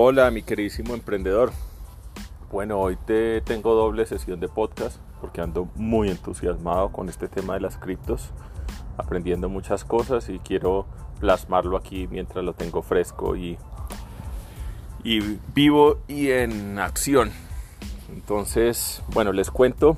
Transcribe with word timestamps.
Hola 0.00 0.30
mi 0.30 0.42
queridísimo 0.42 0.94
emprendedor. 0.94 1.50
Bueno, 2.52 2.78
hoy 2.78 2.94
te 2.94 3.40
tengo 3.40 3.74
doble 3.74 4.06
sesión 4.06 4.38
de 4.38 4.46
podcast 4.46 5.00
porque 5.20 5.40
ando 5.40 5.68
muy 5.74 6.08
entusiasmado 6.08 6.92
con 6.92 7.08
este 7.08 7.26
tema 7.26 7.54
de 7.54 7.62
las 7.62 7.78
criptos, 7.78 8.30
aprendiendo 8.96 9.48
muchas 9.48 9.84
cosas 9.84 10.28
y 10.28 10.38
quiero 10.38 10.86
plasmarlo 11.18 11.76
aquí 11.76 12.06
mientras 12.06 12.44
lo 12.44 12.52
tengo 12.52 12.82
fresco 12.82 13.34
y, 13.34 13.58
y 15.02 15.40
vivo 15.52 15.98
y 16.06 16.30
en 16.30 16.78
acción. 16.78 17.32
Entonces, 18.08 19.02
bueno, 19.12 19.32
les 19.32 19.50
cuento, 19.50 19.96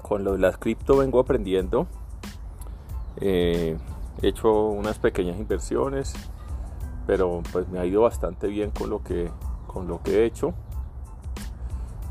con 0.00 0.22
lo 0.22 0.34
de 0.34 0.38
las 0.38 0.58
cripto 0.58 0.96
vengo 0.96 1.18
aprendiendo. 1.18 1.88
Eh, 3.16 3.76
he 4.22 4.28
hecho 4.28 4.66
unas 4.68 5.00
pequeñas 5.00 5.38
inversiones, 5.38 6.14
pero 7.08 7.42
pues 7.52 7.66
me 7.70 7.78
ha 7.78 7.86
ido 7.86 8.02
bastante 8.02 8.48
bien 8.48 8.70
con 8.70 8.90
lo 8.90 9.02
que, 9.02 9.30
con 9.66 9.88
lo 9.88 10.02
que 10.02 10.18
he 10.18 10.24
hecho. 10.26 10.52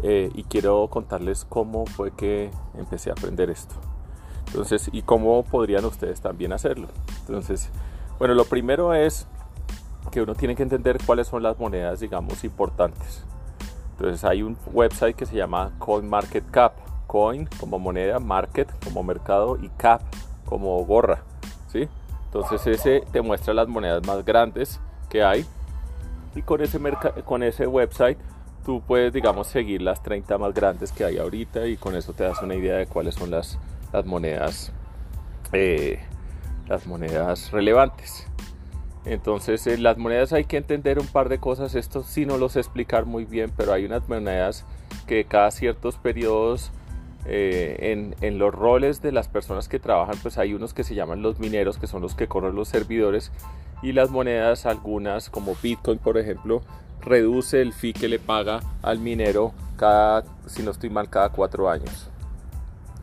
Eh, 0.01 0.31
y 0.33 0.41
quiero 0.45 0.87
contarles 0.87 1.45
cómo 1.45 1.85
fue 1.85 2.09
que 2.09 2.49
empecé 2.75 3.11
a 3.11 3.13
aprender 3.13 3.51
esto. 3.51 3.75
Entonces, 4.47 4.89
y 4.91 5.03
cómo 5.03 5.43
podrían 5.43 5.85
ustedes 5.85 6.19
también 6.19 6.51
hacerlo. 6.51 6.87
Entonces, 7.19 7.69
bueno, 8.17 8.33
lo 8.33 8.45
primero 8.45 8.95
es 8.95 9.27
que 10.09 10.23
uno 10.23 10.33
tiene 10.33 10.55
que 10.55 10.63
entender 10.63 10.97
cuáles 11.05 11.27
son 11.27 11.43
las 11.43 11.59
monedas, 11.59 11.99
digamos, 11.99 12.43
importantes. 12.43 13.23
Entonces, 13.91 14.23
hay 14.23 14.41
un 14.41 14.57
website 14.73 15.15
que 15.15 15.27
se 15.27 15.35
llama 15.35 15.73
CoinMarketCap. 15.77 16.73
Coin 17.05 17.47
como 17.59 17.77
moneda, 17.77 18.19
market 18.19 18.67
como 18.83 19.03
mercado 19.03 19.57
y 19.61 19.69
cap 19.69 20.01
como 20.45 20.83
gorra. 20.85 21.21
¿sí? 21.71 21.87
Entonces, 22.25 22.65
ese 22.65 23.03
te 23.11 23.21
muestra 23.21 23.53
las 23.53 23.67
monedas 23.67 24.05
más 24.07 24.25
grandes 24.25 24.81
que 25.09 25.23
hay. 25.23 25.45
Y 26.35 26.41
con 26.41 26.61
ese, 26.61 26.79
con 27.25 27.43
ese 27.43 27.67
website 27.67 28.17
tú 28.65 28.81
puedes, 28.85 29.13
digamos, 29.13 29.47
seguir 29.47 29.81
las 29.81 30.03
30 30.03 30.37
más 30.37 30.53
grandes 30.53 30.91
que 30.91 31.05
hay 31.05 31.17
ahorita 31.17 31.67
y 31.67 31.77
con 31.77 31.95
eso 31.95 32.13
te 32.13 32.23
das 32.23 32.41
una 32.41 32.55
idea 32.55 32.77
de 32.77 32.85
cuáles 32.85 33.15
son 33.15 33.31
las, 33.31 33.57
las 33.93 34.05
monedas 34.05 34.73
eh, 35.53 35.99
las 36.67 36.85
monedas 36.85 37.51
relevantes. 37.51 38.27
Entonces, 39.05 39.65
en 39.67 39.83
las 39.83 39.97
monedas 39.97 40.33
hay 40.33 40.43
que 40.43 40.57
entender 40.57 40.99
un 40.99 41.07
par 41.07 41.29
de 41.29 41.39
cosas. 41.39 41.75
Esto 41.75 42.03
sí 42.03 42.25
no 42.25 42.37
lo 42.37 42.49
sé 42.49 42.59
explicar 42.59 43.05
muy 43.05 43.23
bien, 43.23 43.51
pero 43.55 43.71
hay 43.71 43.85
unas 43.85 44.07
monedas 44.09 44.65
que 45.05 45.23
cada 45.23 45.49
ciertos 45.51 45.95
periodos 45.95 46.71
eh, 47.25 47.93
en, 47.93 48.15
en, 48.19 48.37
los 48.37 48.53
roles 48.53 49.01
de 49.01 49.13
las 49.13 49.29
personas 49.29 49.69
que 49.69 49.79
trabajan, 49.79 50.15
pues 50.21 50.37
hay 50.37 50.53
unos 50.53 50.73
que 50.73 50.83
se 50.83 50.93
llaman 50.93 51.21
los 51.21 51.39
mineros, 51.39 51.77
que 51.77 51.87
son 51.87 52.01
los 52.01 52.15
que 52.15 52.27
corren 52.27 52.55
los 52.55 52.67
servidores, 52.67 53.31
y 53.81 53.93
las 53.93 54.09
monedas, 54.09 54.65
algunas 54.65 55.29
como 55.29 55.55
Bitcoin, 55.61 55.99
por 55.99 56.17
ejemplo, 56.17 56.61
reduce 57.01 57.61
el 57.61 57.73
fee 57.73 57.93
que 57.93 58.07
le 58.07 58.19
paga 58.19 58.59
al 58.81 58.99
minero 58.99 59.53
cada, 59.77 60.23
si 60.47 60.63
no 60.63 60.71
estoy 60.71 60.89
mal, 60.89 61.09
cada 61.09 61.29
cuatro 61.29 61.69
años. 61.69 62.09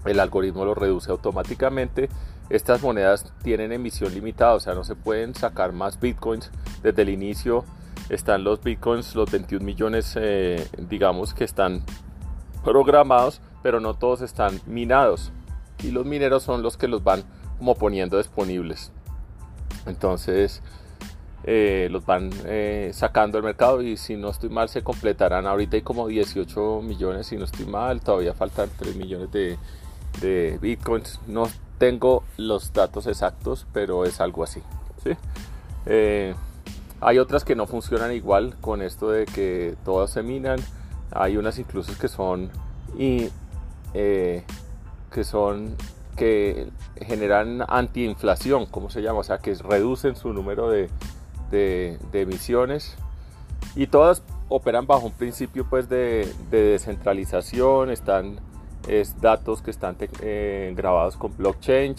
El 0.05 0.21
algoritmo 0.21 0.65
lo 0.65 0.75
reduce 0.75 1.11
automáticamente. 1.11 2.09
Estas 2.51 2.83
monedas 2.83 3.33
tienen 3.43 3.73
emisión 3.73 4.13
limitada, 4.13 4.55
o 4.55 4.61
sea, 4.61 4.75
no 4.75 4.85
se 4.85 4.97
pueden 4.97 5.35
sacar 5.35 5.73
más 5.73 5.99
bitcoins. 5.99 6.51
Desde 6.83 7.03
el 7.03 7.09
inicio 7.09 7.65
están 8.11 8.45
los 8.45 8.63
bitcoins, 8.63 9.15
los 9.15 9.31
21 9.31 9.65
millones, 9.65 10.15
eh, 10.21 10.69
digamos, 10.77 11.33
que 11.33 11.45
están 11.45 11.83
programados, 12.63 13.41
pero 13.63 13.81
no 13.81 13.95
todos 13.95 14.21
están 14.21 14.61
minados. 14.67 15.33
Y 15.83 15.91
los 15.91 16.05
mineros 16.05 16.43
son 16.43 16.63
los 16.63 16.77
que 16.77 16.89
los 16.89 17.03
van 17.03 17.25
como 17.59 17.77
poniendo 17.77 18.19
disponibles. 18.19 18.93
Entonces, 19.87 20.63
eh, 21.47 21.89
los 21.91 22.07
van 22.07 22.31
eh, 22.47 22.91
sacando 22.95 23.37
al 23.37 23.45
mercado 23.45 23.83
y 23.83 23.99
si 23.99 24.17
no 24.17 24.31
estoy 24.31 24.49
mal 24.49 24.69
se 24.71 24.83
completarán. 24.83 25.47
Ahorita 25.47 25.77
hay 25.77 25.83
como 25.83 26.07
18 26.07 26.81
millones, 26.83 27.27
si 27.27 27.37
no 27.37 27.45
estoy 27.45 27.67
mal, 27.67 28.01
todavía 28.01 28.33
faltan 28.33 28.71
3 28.79 28.97
millones 28.97 29.29
de, 29.31 29.59
bitcoins. 30.61 31.21
No 31.27 31.49
tengo 31.79 32.25
los 32.39 32.73
datos 32.73 33.07
exactos, 33.07 33.67
pero 33.73 34.05
es 34.05 34.21
algo 34.21 34.43
así. 34.43 34.63
Eh, 35.87 36.35
hay 37.03 37.19
otras 37.19 37.45
que 37.45 37.55
no 37.55 37.67
funcionan 37.67 38.13
igual 38.13 38.57
con 38.63 38.81
esto 38.81 39.11
de 39.11 39.27
que 39.27 39.77
todas 39.85 40.11
se 40.11 40.23
minan. 40.23 40.59
Hay 41.11 41.37
unas 41.37 41.59
incluso 41.59 41.93
que 41.99 42.09
son 42.09 42.51
y 42.97 43.29
que 43.93 45.25
son 45.25 45.77
que 46.15 46.69
generan 46.97 47.65
antiinflación, 47.69 48.67
como 48.67 48.91
se 48.91 49.03
llama, 49.03 49.21
o 49.21 49.25
sea, 49.25 49.39
que 49.39 49.55
reducen 49.55 50.17
su 50.17 50.33
número 50.33 50.69
de, 50.71 50.89
de, 51.51 51.99
emisiones 52.13 52.97
y 53.77 53.87
todas 53.87 54.23
operan 54.49 54.87
bajo 54.87 55.07
un 55.07 55.13
principio 55.13 55.67
pues 55.69 55.89
de, 55.89 56.33
descentralización, 56.51 57.91
están 57.91 58.41
es 58.89 59.21
datos 59.21 59.63
que 59.63 59.71
están 59.71 59.97
eh, 60.21 60.73
grabados 60.77 61.17
con 61.17 61.35
blockchain, 61.37 61.95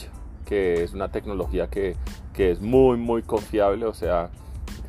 que 0.46 0.84
es 0.84 0.94
una 0.94 1.10
tecnología 1.10 1.68
que, 1.68 1.96
que 2.34 2.52
es 2.52 2.62
muy 2.62 2.98
muy 2.98 3.24
confiable, 3.24 3.86
o 3.86 3.94
sea, 3.94 4.30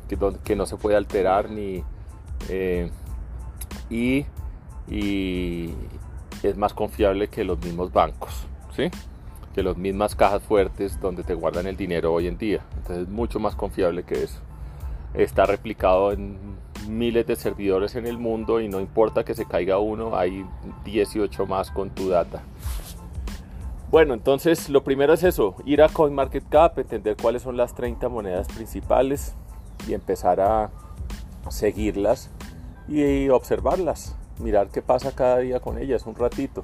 que, 0.07 0.17
que 0.43 0.55
no 0.55 0.65
se 0.65 0.77
puede 0.77 0.95
alterar 0.95 1.49
ni 1.49 1.83
eh, 2.49 2.91
y, 3.89 4.25
y, 4.87 5.73
es 6.43 6.55
más 6.57 6.73
confiable 6.73 7.29
que 7.29 7.43
los 7.43 7.57
mismos 7.59 7.91
bancos, 7.91 8.47
¿sí? 8.75 8.89
Que 9.57 9.63
las 9.63 9.75
mismas 9.75 10.13
cajas 10.13 10.43
fuertes 10.43 11.01
donde 11.01 11.23
te 11.23 11.33
guardan 11.33 11.65
el 11.65 11.75
dinero 11.75 12.13
hoy 12.13 12.27
en 12.27 12.37
día. 12.37 12.63
Entonces 12.75 13.07
es 13.07 13.09
mucho 13.09 13.39
más 13.39 13.55
confiable 13.55 14.03
que 14.03 14.25
eso 14.25 14.37
está 15.15 15.47
replicado 15.47 16.11
en 16.11 16.37
miles 16.87 17.25
de 17.25 17.35
servidores 17.35 17.95
en 17.95 18.05
el 18.05 18.19
mundo 18.19 18.61
y 18.61 18.69
no 18.69 18.79
importa 18.79 19.25
que 19.25 19.33
se 19.33 19.45
caiga 19.45 19.79
uno, 19.79 20.15
hay 20.15 20.45
18 20.85 21.47
más 21.47 21.71
con 21.71 21.89
tu 21.89 22.07
data. 22.07 22.43
Bueno, 23.89 24.13
entonces 24.13 24.69
lo 24.69 24.83
primero 24.83 25.13
es 25.13 25.23
eso, 25.23 25.55
ir 25.65 25.81
a 25.81 25.89
CoinMarketCap, 25.89 26.77
entender 26.77 27.17
cuáles 27.19 27.41
son 27.41 27.57
las 27.57 27.73
30 27.73 28.09
monedas 28.09 28.47
principales 28.49 29.33
y 29.87 29.95
empezar 29.95 30.39
a 30.39 30.69
seguirlas 31.49 32.29
y 32.87 33.27
observarlas, 33.29 34.15
mirar 34.37 34.67
qué 34.67 34.83
pasa 34.83 35.15
cada 35.15 35.39
día 35.39 35.59
con 35.59 35.79
ellas 35.79 36.05
un 36.05 36.13
ratito. 36.13 36.63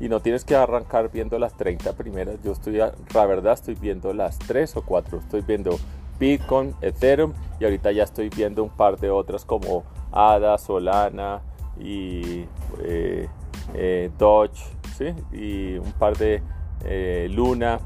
Y 0.00 0.08
no 0.08 0.20
tienes 0.20 0.44
que 0.44 0.56
arrancar 0.56 1.10
viendo 1.10 1.38
las 1.38 1.56
30 1.56 1.92
primeras, 1.92 2.42
yo 2.42 2.52
estoy, 2.52 2.78
la 2.78 3.26
verdad 3.26 3.52
estoy 3.52 3.74
viendo 3.74 4.12
las 4.12 4.38
3 4.40 4.76
o 4.76 4.82
4, 4.82 5.18
estoy 5.18 5.42
viendo 5.42 5.78
Bitcoin, 6.18 6.74
Ethereum 6.80 7.32
y 7.60 7.64
ahorita 7.64 7.92
ya 7.92 8.04
estoy 8.04 8.28
viendo 8.28 8.62
un 8.62 8.70
par 8.70 8.98
de 8.98 9.10
otras 9.10 9.44
como 9.44 9.84
ADA, 10.12 10.58
Solana 10.58 11.40
y 11.78 12.44
eh, 12.82 13.28
eh, 13.74 14.10
Doge 14.18 14.62
¿sí? 14.96 15.14
y 15.32 15.76
un 15.78 15.92
par 15.92 16.16
de 16.16 16.42
eh, 16.84 17.28
Luna, 17.30 17.80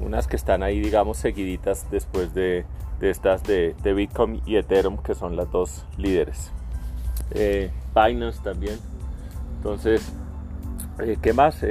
unas 0.00 0.26
que 0.26 0.36
están 0.36 0.62
ahí 0.62 0.80
digamos 0.80 1.18
seguiditas 1.18 1.88
después 1.90 2.34
de, 2.34 2.64
estas 3.00 3.42
de, 3.44 3.74
Bitcoin 3.94 4.42
y 4.46 4.56
Ethereum 4.56 4.96
que 4.98 5.14
son 5.14 5.36
las 5.36 5.50
dos 5.50 5.86
líderes. 5.96 6.50
Binance 7.94 8.40
también. 8.42 8.78
Entonces, 9.58 10.12
¿qué 11.20 11.32
más? 11.32 11.64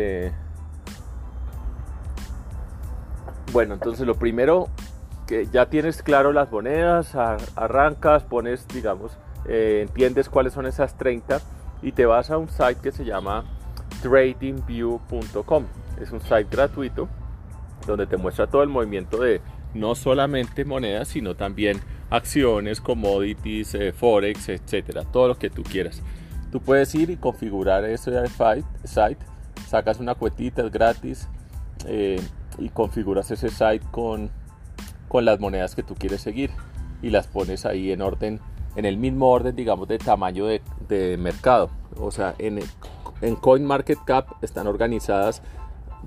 bueno, 3.53 3.73
entonces 3.73 4.07
lo 4.07 4.15
primero 4.15 4.69
ya 5.51 5.67
tienes 5.67 6.03
claro 6.03 6.33
las 6.33 6.51
monedas, 6.51 7.15
arrancas, 7.15 8.23
pones, 8.23 8.67
digamos, 8.67 9.17
eh, 9.47 9.85
entiendes 9.87 10.29
cuáles 10.29 10.53
son 10.53 10.65
esas 10.65 10.97
30 10.97 11.39
y 11.81 11.93
te 11.93 12.05
vas 12.05 12.29
a 12.31 12.37
un 12.37 12.49
site 12.49 12.77
que 12.81 12.91
se 12.91 13.05
llama 13.05 13.45
tradingview.com. 14.01 15.65
Es 16.01 16.11
un 16.11 16.21
site 16.21 16.47
gratuito 16.51 17.07
donde 17.88 18.07
te 18.07 18.17
muestra 18.17 18.47
todo 18.47 18.63
el 18.63 18.69
movimiento 18.69 19.21
de 19.21 19.41
no 19.74 19.95
solamente 19.95 20.65
monedas, 20.65 21.07
sino 21.07 21.35
también 21.35 21.79
acciones, 22.09 22.81
commodities, 22.81 23.74
eh, 23.75 23.94
forex, 23.94 24.50
etcétera, 24.50 25.06
todo 25.06 25.29
lo 25.29 25.38
que 25.38 25.50
tú 25.50 25.63
quieras. 25.63 26.03
Tú 26.51 26.59
puedes 26.59 26.94
ir 26.95 27.09
y 27.09 27.18
configurar 27.18 27.86
ese 27.86 28.12
site, 28.27 29.18
sacas 29.68 30.00
una 30.00 30.15
cuetita, 30.15 30.62
es 30.63 30.71
gratis 30.71 31.27
eh, 31.86 32.21
y 32.57 32.69
configuras 32.69 33.31
ese 33.31 33.50
site 33.50 33.86
con 33.92 34.30
con 35.12 35.25
las 35.25 35.42
monedas 35.42 35.75
que 35.75 35.83
tú 35.83 35.94
quieres 35.95 36.21
seguir 36.21 36.51
y 37.01 37.09
las 37.09 37.27
pones 37.27 37.65
ahí 37.65 37.92
en 37.92 38.01
orden, 38.01 38.39
en 38.77 38.86
el 38.86 38.95
mismo 38.95 39.30
orden, 39.30 39.57
digamos, 39.57 39.89
de 39.89 39.98
tamaño 39.98 40.45
de, 40.45 41.18
mercado. 41.19 41.69
O 41.98 42.12
sea, 42.12 42.33
en, 42.38 42.59
en 43.19 43.36
CoinMarketCap 43.36 44.42
están 44.42 44.68
organizadas 44.68 45.42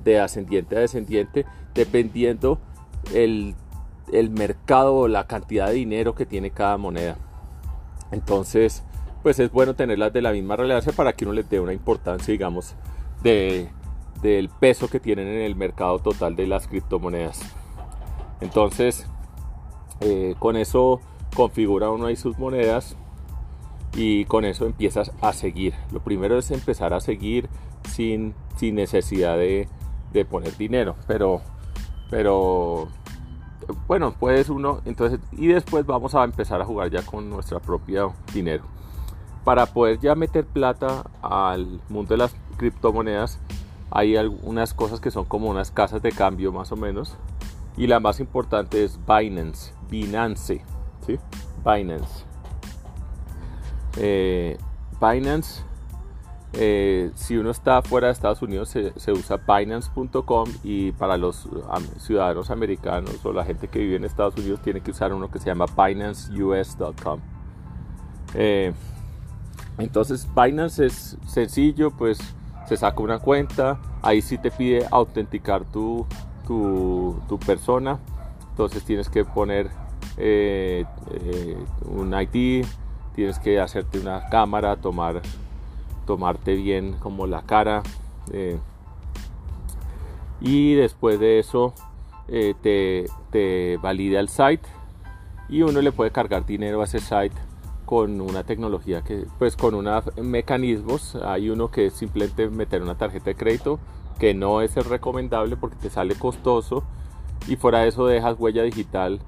de 0.02 0.20
ascendiente 0.20 0.78
a 0.78 0.80
descendiente 0.80 1.44
dependiendo 1.74 2.58
el, 3.12 3.54
el 4.10 4.30
mercado 4.30 4.96
o 4.96 5.06
la 5.06 5.26
cantidad 5.26 5.66
de 5.66 5.74
dinero 5.74 6.14
que 6.14 6.24
tiene 6.24 6.50
cada 6.50 6.78
moneda. 6.78 7.18
Entonces, 8.10 8.84
pues 9.24 9.38
es 9.38 9.50
bueno 9.50 9.72
tenerlas 9.72 10.12
de 10.12 10.20
la 10.20 10.32
misma 10.32 10.54
relevancia 10.54 10.92
para 10.92 11.14
que 11.14 11.24
uno 11.24 11.32
les 11.32 11.48
dé 11.48 11.58
una 11.58 11.72
importancia, 11.72 12.30
digamos, 12.30 12.74
de, 13.22 13.70
del 14.20 14.50
peso 14.50 14.88
que 14.88 15.00
tienen 15.00 15.26
en 15.26 15.40
el 15.40 15.56
mercado 15.56 15.98
total 15.98 16.36
de 16.36 16.46
las 16.46 16.68
criptomonedas. 16.68 17.40
Entonces, 18.42 19.06
eh, 20.00 20.34
con 20.38 20.56
eso 20.56 21.00
configura 21.34 21.88
uno 21.88 22.04
ahí 22.04 22.16
sus 22.16 22.38
monedas 22.38 22.98
y 23.96 24.26
con 24.26 24.44
eso 24.44 24.66
empiezas 24.66 25.10
a 25.22 25.32
seguir. 25.32 25.72
Lo 25.90 26.00
primero 26.00 26.36
es 26.36 26.50
empezar 26.50 26.92
a 26.92 27.00
seguir 27.00 27.48
sin, 27.88 28.34
sin 28.56 28.74
necesidad 28.74 29.38
de, 29.38 29.68
de 30.12 30.26
poner 30.26 30.54
dinero, 30.58 30.96
pero, 31.06 31.40
pero 32.10 32.88
bueno, 33.86 34.14
puedes 34.20 34.50
uno, 34.50 34.82
entonces, 34.84 35.18
y 35.32 35.46
después 35.46 35.86
vamos 35.86 36.14
a 36.14 36.24
empezar 36.24 36.60
a 36.60 36.66
jugar 36.66 36.90
ya 36.90 37.00
con 37.00 37.30
nuestra 37.30 37.58
propia 37.58 38.10
dinero. 38.34 38.64
Para 39.44 39.66
poder 39.66 40.00
ya 40.00 40.14
meter 40.14 40.46
plata 40.46 41.04
al 41.20 41.80
mundo 41.88 42.14
de 42.14 42.18
las 42.18 42.34
criptomonedas, 42.56 43.38
hay 43.90 44.16
algunas 44.16 44.74
cosas 44.74 45.00
que 45.00 45.10
son 45.10 45.26
como 45.26 45.50
unas 45.50 45.70
casas 45.70 46.02
de 46.02 46.12
cambio 46.12 46.50
más 46.50 46.72
o 46.72 46.76
menos. 46.76 47.16
Y 47.76 47.86
la 47.86 48.00
más 48.00 48.20
importante 48.20 48.84
es 48.84 48.98
Binance, 49.06 49.72
Binance, 49.90 50.64
¿sí? 51.06 51.18
Binance. 51.64 52.24
Eh, 53.96 54.56
Binance, 55.00 55.62
eh, 56.54 57.10
si 57.14 57.36
uno 57.36 57.50
está 57.50 57.82
fuera 57.82 58.06
de 58.06 58.12
Estados 58.12 58.42
Unidos, 58.42 58.68
se, 58.68 59.12
usa 59.12 59.36
Binance.com 59.36 60.48
y 60.62 60.92
para 60.92 61.16
los 61.16 61.48
ciudadanos 61.98 62.50
americanos 62.50 63.24
o 63.24 63.32
la 63.32 63.44
gente 63.44 63.68
que 63.68 63.80
vive 63.80 63.96
en 63.96 64.04
Estados 64.04 64.36
Unidos 64.36 64.60
tiene 64.62 64.80
que 64.80 64.92
usar 64.92 65.12
uno 65.12 65.30
que 65.30 65.38
se 65.38 65.46
llama 65.46 65.66
BinanceUS.com. 65.66 67.20
entonces 69.78 70.28
Binance 70.34 70.86
es 70.86 71.16
sencillo, 71.26 71.90
pues 71.90 72.18
se 72.66 72.76
saca 72.76 73.02
una 73.02 73.18
cuenta, 73.18 73.78
ahí 74.02 74.22
sí 74.22 74.38
te 74.38 74.50
pide 74.50 74.86
autenticar 74.90 75.64
tu, 75.64 76.06
persona, 77.44 77.98
entonces 78.50 78.84
tienes 78.84 79.08
que 79.08 79.24
poner 79.24 79.70
eh, 80.16 80.84
eh, 81.12 81.56
un 81.86 82.14
ID, 82.14 82.64
tienes 83.14 83.38
que 83.38 83.60
hacerte 83.60 83.98
una 83.98 84.28
cámara, 84.28 84.76
tomar, 84.76 85.20
tomarte 86.06 86.54
bien 86.54 86.94
como 87.00 87.26
la 87.26 87.42
cara 87.42 87.82
eh, 88.32 88.58
y 90.40 90.74
después 90.74 91.18
de 91.18 91.38
eso 91.38 91.74
te, 92.26 93.06
te 93.30 93.76
valida 93.78 94.20
el 94.20 94.28
site. 94.28 94.62
Y 95.48 95.60
uno 95.62 95.82
le 95.82 95.92
puede 95.92 96.10
cargar 96.10 96.46
dinero 96.46 96.80
a 96.80 96.84
ese 96.84 97.00
site 97.00 97.36
con 97.84 98.20
una 98.20 98.44
tecnología 98.44 99.02
que, 99.02 99.26
pues 99.38 99.56
con 99.56 99.74
unos 99.74 100.04
mecanismos, 100.16 101.16
hay 101.16 101.50
uno 101.50 101.70
que 101.70 101.86
es 101.86 101.94
simplemente 101.94 102.48
meter 102.48 102.82
una 102.82 102.96
tarjeta 102.96 103.26
de 103.26 103.34
crédito, 103.34 103.78
que 104.18 104.34
no 104.34 104.60
es 104.60 104.76
el 104.76 104.84
recomendable 104.84 105.56
porque 105.56 105.76
te 105.76 105.90
sale 105.90 106.14
costoso 106.14 106.84
y 107.48 107.56
fuera 107.56 107.80
de 107.80 107.88
eso 107.88 108.06
dejas 108.06 108.36
huella 108.38 108.62
digital 108.62 109.20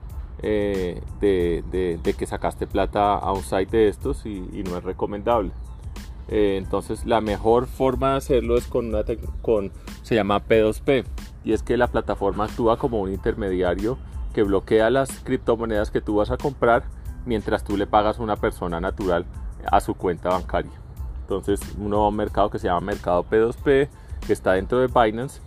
eh, 0.42 1.02
de, 1.20 2.14
que 2.16 2.26
sacaste 2.26 2.66
plata 2.66 3.14
a 3.14 3.32
un 3.32 3.42
site 3.42 3.76
de 3.76 3.88
estos 3.88 4.26
y, 4.26 4.40
no 4.64 4.76
es 4.76 4.84
recomendable. 4.84 5.50
Eh, 6.28 6.56
entonces 6.58 7.06
la 7.06 7.20
mejor 7.20 7.66
forma 7.66 8.12
de 8.12 8.16
hacerlo 8.16 8.56
es 8.56 8.66
con 8.66 8.88
una 8.88 9.04
con 9.42 9.70
se 10.02 10.16
llama 10.16 10.44
P2P 10.44 11.04
y 11.44 11.52
es 11.52 11.62
que 11.62 11.76
la 11.76 11.86
plataforma 11.86 12.44
actúa 12.44 12.78
como 12.78 13.00
un 13.00 13.12
intermediario 13.12 13.96
que 14.34 14.42
bloquea 14.42 14.90
las 14.90 15.20
criptomonedas 15.20 15.92
que 15.92 16.00
tú 16.00 16.16
vas 16.16 16.32
a 16.32 16.36
comprar 16.36 16.84
mientras 17.26 17.62
tú 17.64 17.76
le 17.76 17.87
pagas 17.87 18.19
a 18.19 18.23
una 18.23 18.37
persona 18.37 18.81
natural 18.81 19.26
a 19.70 19.81
su 19.81 19.94
cuenta 19.94 20.31
bancaria. 20.31 20.73
Entonces, 21.20 21.61
un 21.76 21.90
nuevo 21.90 22.11
mercado 22.11 22.50
que 22.50 22.58
se 22.58 22.69
llama 22.69 22.81
Mercado 22.81 23.25
P2P, 23.25 23.88
que 24.26 24.32
está 24.32 24.52
dentro 24.52 24.78
de 24.78 24.87
Binance. 24.87 25.40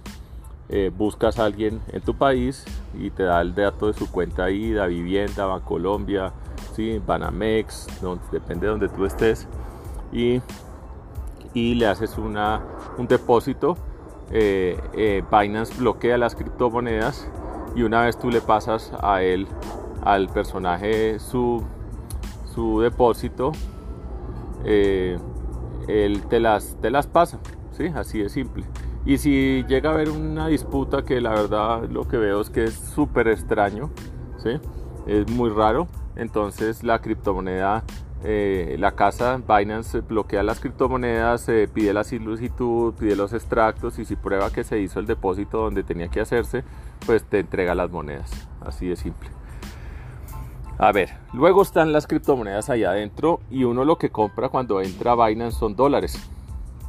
Eh, 0.72 0.92
buscas 0.96 1.40
a 1.40 1.46
alguien 1.46 1.81
en 1.94 2.02
tu 2.02 2.14
país 2.14 2.64
y 2.94 3.10
te 3.10 3.24
da 3.24 3.42
el 3.42 3.56
dato 3.56 3.88
de 3.88 3.94
su 3.94 4.12
cuenta 4.12 4.44
ahí, 4.44 4.72
la 4.72 4.86
vivienda, 4.86 5.48
Bancolombia, 5.48 6.31
¿sí? 6.76 7.02
Banamex, 7.04 7.88
depende 8.31 8.68
de 8.68 8.72
donde 8.72 8.90
tú 8.90 9.06
estés. 9.06 9.48
Y, 10.12 10.42
y 11.54 11.74
le 11.76 11.88
haces 11.88 12.18
una, 12.18 12.62
un 12.98 13.08
depósito. 13.08 13.78
Eh, 14.31 14.80
eh, 14.94 15.24
Binance 15.31 15.76
bloquea 15.76 16.18
las 16.20 16.36
criptomonedas 16.36 17.28
y 17.76 17.81
una 17.81 18.02
vez 18.02 18.20
tú 18.20 18.30
le 18.30 18.42
pasas 18.42 18.92
a 19.02 19.24
él 19.24 19.48
al 20.04 20.30
personaje 20.30 21.19
su, 21.19 21.63
su 22.54 22.81
depósito, 22.81 23.51
eh, 24.66 25.18
él 25.88 26.24
te 26.28 26.40
las, 26.40 26.78
te 26.81 26.90
las 26.90 27.07
pasa, 27.07 27.40
¿sí? 27.72 27.88
así 27.96 28.19
de 28.19 28.30
simple. 28.30 28.66
Y 29.06 29.18
si 29.18 29.63
llega 29.68 29.90
a 29.90 29.94
haber 29.94 30.10
una 30.10 30.48
disputa 30.48 31.04
que 31.04 31.22
la 31.22 31.31
verdad 31.31 31.90
lo 31.90 32.07
que 32.07 32.18
veo 32.18 32.42
es 32.42 32.50
que 32.50 32.66
es 32.66 32.74
súper 32.74 33.28
extraño, 33.28 33.90
¿sí? 34.38 34.60
es 35.07 35.30
muy 35.31 35.50
raro, 35.50 35.88
entonces 36.16 36.84
la 36.84 37.00
criptomoneda, 37.00 37.84
eh, 38.24 38.75
la 38.78 38.92
casa 38.92 39.38
Binance 39.38 40.02
bloquea 40.02 40.44
las 40.44 40.60
criptomonedas, 40.60 41.50
pide 41.74 41.94
la 41.94 42.04
solicitud, 42.04 42.94
pide 42.94 43.16
los 43.16 43.34
extractos 43.34 43.98
y 43.98 44.06
si 44.06 44.16
prueba 44.18 44.52
que 44.52 44.63
se 44.63 44.80
hizo 44.80 45.00
el 45.00 45.06
depósito 45.06 45.60
donde 45.60 45.84
tenía 45.84 46.10
que 46.10 46.19
hacerse, 46.19 46.63
pues 47.06 47.24
te 47.24 47.40
entrega 47.40 47.74
las 47.74 47.90
monedas, 47.90 48.30
así 48.62 48.88
de 48.88 48.98
simple. 48.98 49.38
A 50.81 50.94
ver, 50.94 51.10
luego 51.34 51.62
están 51.62 51.92
las 51.92 52.08
criptomonedas 52.08 52.70
allá 52.70 52.92
adentro 52.92 53.42
y 53.52 53.66
uno 53.66 53.84
lo 53.84 53.98
que 53.98 54.12
compra 54.12 54.48
cuando 54.48 54.80
entra 54.80 55.12
a 55.12 55.28
Binance 55.28 55.60
son 55.60 55.76
dólares. 55.76 56.18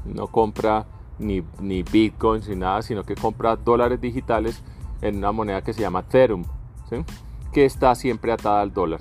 No 0.05 0.29
compra 0.29 0.87
ni, 1.19 1.43
ni 1.61 1.83
bitcoins 1.83 2.49
ni 2.49 2.55
nada, 2.55 2.83
sino 2.83 3.03
que 3.03 3.17
compra 3.17 3.57
dólares 3.57 4.01
digitales 4.01 4.63
en 5.03 5.17
una 5.17 5.33
moneda 5.33 5.63
que 5.63 5.73
se 5.73 5.81
llama 5.81 6.05
Ethereum, 6.09 6.45
que 7.53 7.65
está 7.65 7.97
siempre 7.97 8.31
atada 8.31 8.61
al 8.61 8.73
dólar. 8.73 9.01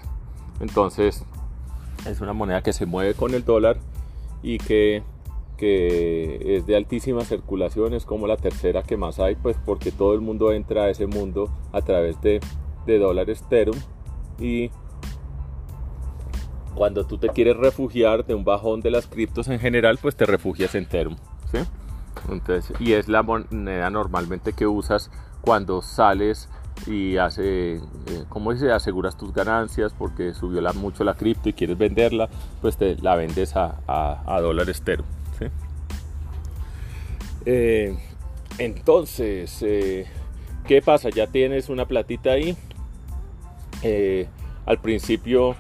Entonces, 0.60 1.24
es 2.08 2.20
una 2.20 2.34
moneda 2.34 2.64
que 2.64 2.74
se 2.74 2.88
mueve 2.88 3.14
con 3.14 3.36
el 3.36 3.46
dólar 3.46 3.78
y 4.42 4.58
que, 4.58 5.04
que 5.56 6.56
es 6.58 6.66
de 6.66 6.76
altísima 6.76 7.22
circulación, 7.26 7.94
es 7.94 8.06
como 8.06 8.26
la 8.26 8.38
tercera 8.38 8.82
que 8.82 8.98
más 8.98 9.20
hay, 9.20 9.36
pues 9.36 9.56
porque 9.64 9.92
todo 9.92 10.16
el 10.16 10.22
mundo 10.22 10.52
entra 10.52 10.86
a 10.86 10.90
ese 10.90 11.06
mundo 11.06 11.48
a 11.74 11.82
través 11.84 12.20
de, 12.22 12.40
de 12.88 12.98
dólares 12.98 13.44
Ethereum 13.46 13.78
y 14.40 14.72
cuando 16.76 17.06
tú 17.06 17.18
te 17.18 17.30
quieres 17.30 17.58
refugiar 17.58 18.26
de 18.26 18.34
un 18.34 18.46
bajón 18.46 18.82
de 18.82 18.92
las 18.92 19.08
criptos 19.08 19.48
en 19.50 19.60
general, 19.60 20.00
pues 20.02 20.16
te 20.16 20.26
refugias 20.26 20.76
en 20.76 20.84
Ethereum. 20.84 21.18
Entonces, 22.30 22.80
y 22.80 22.94
es 22.94 23.08
la 23.08 23.24
moneda 23.24 23.90
normalmente 23.90 24.54
que 24.54 24.68
usas 24.68 25.10
cuando 25.42 25.82
sales 25.82 26.50
y 26.88 27.18
hace, 27.18 27.76
eh, 27.76 27.82
¿cómo 28.30 28.54
dice? 28.54 28.72
Aseguras 28.72 29.18
tus 29.18 29.34
ganancias 29.34 29.94
porque 29.98 30.34
subió 30.34 30.62
la, 30.62 30.74
mucho 30.74 31.04
la 31.04 31.16
cripto 31.16 31.50
y 31.50 31.54
quieres 31.54 31.78
venderla, 31.78 32.30
pues 32.62 32.78
te 32.78 32.96
la 32.98 33.16
vendes 33.16 33.56
a, 33.56 33.80
a, 33.88 34.42
dólares 34.42 34.80
Ethereum. 34.80 35.08
Eh, 37.46 37.98
entonces, 38.58 39.64
eh, 39.64 40.06
¿qué 40.68 40.82
pasa? 40.82 41.10
Ya 41.10 41.28
tienes 41.28 41.70
una 41.70 41.86
platita 41.86 42.32
ahí 42.32 42.56
eh, 43.84 44.28
al 44.66 44.80
principio, 44.80 45.56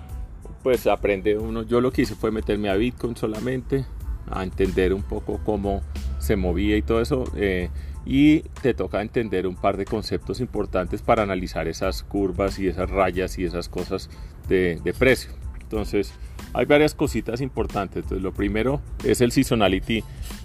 pues 0.63 0.87
aprende 0.87 1.37
uno, 1.37 1.63
yo 1.63 1.81
lo 1.81 1.91
que 1.91 2.03
hice 2.03 2.15
fue 2.15 2.31
meterme 2.31 2.69
a 2.69 2.75
Bitcoin 2.75 3.15
solamente, 3.15 3.85
a 4.29 4.43
entender 4.43 4.93
un 4.93 5.03
poco 5.03 5.39
cómo 5.43 5.81
se 6.19 6.35
movía 6.35 6.77
y 6.77 6.81
todo 6.81 7.01
eso. 7.01 7.23
Eh, 7.35 7.69
y 8.05 8.39
te 8.61 8.73
toca 8.73 9.01
entender 9.01 9.45
un 9.45 9.55
par 9.55 9.77
de 9.77 9.85
conceptos 9.85 10.39
importantes 10.39 11.01
para 11.01 11.23
analizar 11.23 11.67
esas 11.67 12.03
curvas 12.03 12.57
y 12.59 12.67
esas 12.67 12.89
rayas 12.89 13.37
y 13.37 13.45
esas 13.45 13.69
cosas 13.69 14.09
de, 14.47 14.81
precio. 14.97 15.31
Entonces, 15.61 16.11
hay 16.53 16.65
varias 16.65 16.95
cositas 16.95 17.41
importantes. 17.41 17.97
Entonces, 18.03 18.23
lo 18.23 18.31
primero 18.31 18.81
es 19.03 19.21
el 19.21 19.31
seasonality 19.31 20.03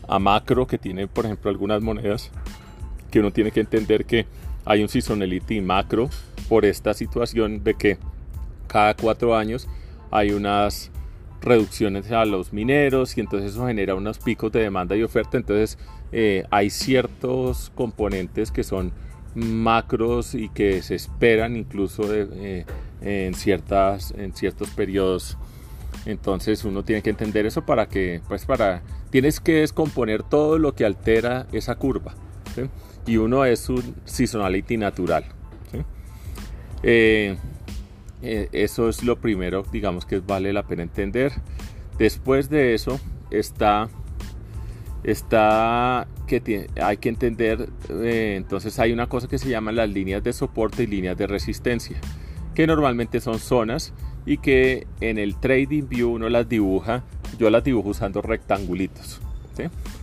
a 0.09 0.19
macro 0.19 0.66
que 0.66 0.76
tiene, 0.76 1.07
por 1.07 1.25
ejemplo, 1.25 1.50
algunas 1.50 1.81
monedas 1.81 2.31
que 3.11 3.21
uno 3.21 3.31
tiene 3.31 3.50
que 3.50 3.61
entender 3.61 4.04
que 4.04 4.26
hay 4.66 4.83
un 4.83 4.88
seasonality 4.88 5.61
macro 5.61 6.11
por 6.49 6.65
esta 6.65 6.95
situación 6.95 7.65
de 7.65 7.75
que 7.75 7.99
cada 8.67 8.95
cuatro 8.95 9.37
años 9.37 9.69
hay 10.11 10.33
unas 10.33 10.91
reducciones 11.43 12.11
a 12.11 12.25
los 12.25 12.53
mineros 12.53 13.17
y 13.17 13.21
entonces 13.21 13.53
eso 13.53 13.67
genera 13.67 13.95
unos 13.95 14.19
picos 14.19 14.51
de 14.53 14.61
demanda 14.61 14.97
y 14.97 15.03
oferta. 15.03 15.37
Entonces 15.37 15.79
eh, 16.13 16.45
hay 16.51 16.71
ciertos 16.71 17.71
componentes 17.75 18.51
que 18.51 18.65
son 18.65 18.93
macros 19.35 20.35
y 20.35 20.49
que 20.49 20.83
se 20.83 20.95
esperan 20.95 21.57
incluso 21.57 22.05
eh, 22.15 22.65
en, 23.03 23.35
ciertas, 23.35 24.13
en 24.17 24.35
ciertos 24.35 24.71
periodos. 24.71 25.37
Entonces 26.07 26.65
uno 26.65 26.83
tiene 26.83 27.03
que 27.03 27.11
entender 27.11 27.47
eso 27.47 27.65
para 27.65 27.87
que, 27.87 28.21
pues 28.29 28.45
para, 28.45 28.83
tienes 29.11 29.41
que 29.41 29.61
descomponer 29.61 30.23
todo 30.23 30.59
lo 30.59 30.75
que 30.75 30.85
altera 30.85 31.47
esa 31.53 31.77
curva. 31.77 32.15
Y 33.07 33.17
uno 33.17 33.45
es 33.45 33.69
un 33.69 33.95
seasonality 34.05 34.77
natural. 34.77 35.25
Eh, 36.87 37.38
eh, 38.23 38.49
eso 38.53 38.91
es 38.91 39.03
lo 39.03 39.17
primero, 39.19 39.64
digamos 39.73 40.05
que 40.05 40.21
vale 40.21 40.53
la 40.53 40.64
pena 40.64 40.83
entender. 40.83 41.33
Después 41.99 42.50
de 42.50 42.75
eso 42.75 43.00
está, 43.31 43.88
está 45.03 46.07
que 46.26 46.69
hay 46.81 46.97
que 46.99 47.09
entender, 47.09 47.71
eh, 47.88 48.35
entonces 48.37 48.79
hay 48.79 48.93
una 48.93 49.09
cosa 49.09 49.29
que 49.29 49.38
se 49.38 49.49
llama 49.49 49.73
las 49.73 49.88
líneas 49.88 50.23
de 50.23 50.35
soporte 50.35 50.83
y 50.83 50.87
líneas 50.87 51.17
de 51.17 51.26
resistencia, 51.26 51.97
que 52.55 52.67
normalmente 52.67 53.21
son 53.21 53.38
zonas 53.38 53.95
y 54.26 54.38
que 54.38 54.87
en 55.00 55.19
el 55.19 55.37
Trading 55.37 55.88
View 55.88 56.12
uno 56.12 56.29
las 56.29 56.49
dibuja, 56.49 57.03
yo 57.38 57.49
las 57.49 57.64
dibujo 57.64 57.91
usando 57.91 58.21
rectangulitos. 58.21 59.23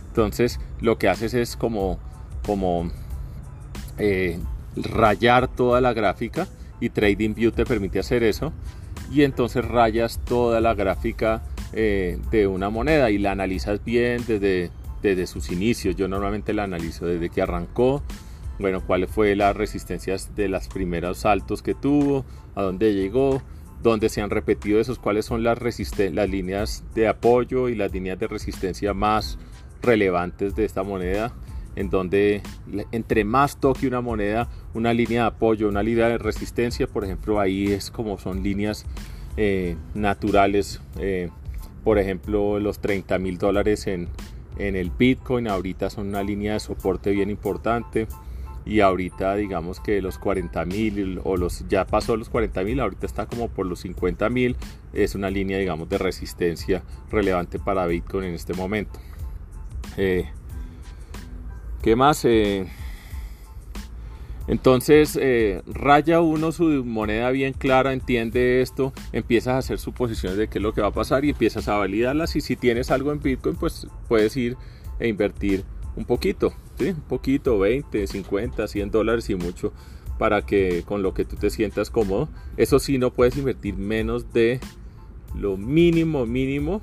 Entonces 0.08 0.58
lo 0.80 0.98
que 0.98 1.08
haces 1.08 1.34
es 1.34 1.56
como, 1.56 1.98
como 2.44 2.90
rayar 4.76 5.48
toda 5.48 5.80
la 5.80 5.92
gráfica 5.92 6.48
y 6.82 6.90
TradingView 6.90 7.52
te 7.52 7.64
permite 7.64 8.00
hacer 8.00 8.24
eso. 8.24 8.52
Y 9.12 9.22
entonces 9.22 9.64
rayas 9.64 10.20
toda 10.24 10.60
la 10.60 10.74
gráfica 10.74 11.44
eh, 11.72 12.18
de 12.32 12.48
una 12.48 12.70
moneda 12.70 13.10
y 13.12 13.18
la 13.18 13.30
analizas 13.30 13.84
bien 13.84 14.24
desde, 14.26 14.72
desde 15.00 15.28
sus 15.28 15.52
inicios. 15.52 15.94
Yo 15.94 16.08
normalmente 16.08 16.52
la 16.52 16.64
analizo 16.64 17.06
desde 17.06 17.30
que 17.30 17.40
arrancó, 17.40 18.02
bueno, 18.58 18.84
cuáles 18.84 19.10
fue 19.10 19.36
las 19.36 19.56
resistencias 19.56 20.34
de 20.34 20.48
los 20.48 20.66
primeros 20.66 21.18
saltos 21.18 21.62
que 21.62 21.74
tuvo, 21.74 22.24
a 22.56 22.62
dónde 22.62 22.94
llegó, 22.94 23.40
dónde 23.80 24.08
se 24.08 24.20
han 24.20 24.30
repetido 24.30 24.80
esos, 24.80 24.98
cuáles 24.98 25.24
son 25.24 25.44
las, 25.44 25.58
las 25.60 26.28
líneas 26.28 26.82
de 26.96 27.06
apoyo 27.06 27.68
y 27.68 27.76
las 27.76 27.92
líneas 27.92 28.18
de 28.18 28.26
resistencia 28.26 28.92
más 28.92 29.38
relevantes 29.82 30.56
de 30.56 30.64
esta 30.64 30.82
moneda 30.82 31.32
en 31.76 31.90
donde 31.90 32.42
entre 32.92 33.24
más 33.24 33.58
toque 33.58 33.86
una 33.86 34.00
moneda, 34.00 34.48
una 34.74 34.92
línea 34.92 35.22
de 35.22 35.28
apoyo, 35.28 35.68
una 35.68 35.82
línea 35.82 36.08
de 36.08 36.18
resistencia, 36.18 36.86
por 36.86 37.04
ejemplo, 37.04 37.40
ahí 37.40 37.72
es 37.72 37.90
como 37.90 38.18
son 38.18 38.42
líneas 38.42 38.84
eh, 39.36 39.76
naturales. 39.94 40.80
Eh, 40.98 41.30
por 41.84 41.98
ejemplo, 41.98 42.60
los 42.60 42.78
30 42.78 43.18
mil 43.18 43.38
dólares 43.38 43.86
en, 43.86 44.08
en 44.58 44.76
el 44.76 44.90
Bitcoin 44.90 45.48
ahorita 45.48 45.90
son 45.90 46.08
una 46.08 46.22
línea 46.22 46.54
de 46.54 46.60
soporte 46.60 47.10
bien 47.10 47.30
importante 47.30 48.06
y 48.64 48.80
ahorita 48.80 49.34
digamos 49.36 49.80
que 49.80 50.00
los 50.00 50.18
40 50.18 50.64
mil 50.66 51.20
o 51.24 51.36
los 51.36 51.66
ya 51.68 51.84
pasó 51.84 52.16
los 52.16 52.28
40 52.28 52.62
mil 52.62 52.80
ahorita 52.80 53.06
está 53.06 53.26
como 53.26 53.48
por 53.48 53.66
los 53.66 53.80
50 53.80 54.28
mil 54.30 54.56
es 54.92 55.14
una 55.14 55.30
línea 55.30 55.58
digamos 55.58 55.88
de 55.88 55.98
resistencia 55.98 56.82
relevante 57.10 57.58
para 57.58 57.86
Bitcoin 57.86 58.24
en 58.24 58.34
este 58.34 58.54
momento 58.54 59.00
eh, 59.96 60.30
¿Qué 61.82 61.96
más? 61.96 62.24
Eh, 62.24 62.66
entonces, 64.46 65.18
eh, 65.20 65.62
raya 65.66 66.20
uno 66.20 66.52
su 66.52 66.84
moneda 66.84 67.30
bien 67.30 67.52
clara, 67.52 67.92
entiende 67.92 68.60
esto, 68.60 68.92
empiezas 69.12 69.54
a 69.54 69.58
hacer 69.58 69.78
suposiciones 69.78 70.38
de 70.38 70.48
qué 70.48 70.58
es 70.58 70.62
lo 70.62 70.72
que 70.72 70.80
va 70.80 70.88
a 70.88 70.92
pasar 70.92 71.24
y 71.24 71.30
empiezas 71.30 71.68
a 71.68 71.76
validarlas. 71.76 72.36
Y 72.36 72.40
si 72.40 72.56
tienes 72.56 72.90
algo 72.90 73.12
en 73.12 73.20
Bitcoin, 73.20 73.56
pues 73.56 73.86
puedes 74.08 74.36
ir 74.36 74.56
e 74.98 75.08
invertir 75.08 75.64
un 75.96 76.04
poquito, 76.04 76.52
¿sí? 76.78 76.90
Un 76.90 77.02
poquito, 77.02 77.58
20, 77.58 78.06
50, 78.06 78.68
100 78.68 78.90
dólares 78.90 79.28
y 79.30 79.34
mucho 79.34 79.72
para 80.18 80.42
que 80.42 80.84
con 80.86 81.02
lo 81.02 81.14
que 81.14 81.24
tú 81.24 81.36
te 81.36 81.50
sientas 81.50 81.90
cómodo. 81.90 82.28
Eso 82.56 82.78
sí, 82.78 82.98
no 82.98 83.12
puedes 83.12 83.36
invertir 83.36 83.76
menos 83.76 84.32
de 84.32 84.60
lo 85.34 85.56
mínimo, 85.56 86.26
mínimo, 86.26 86.80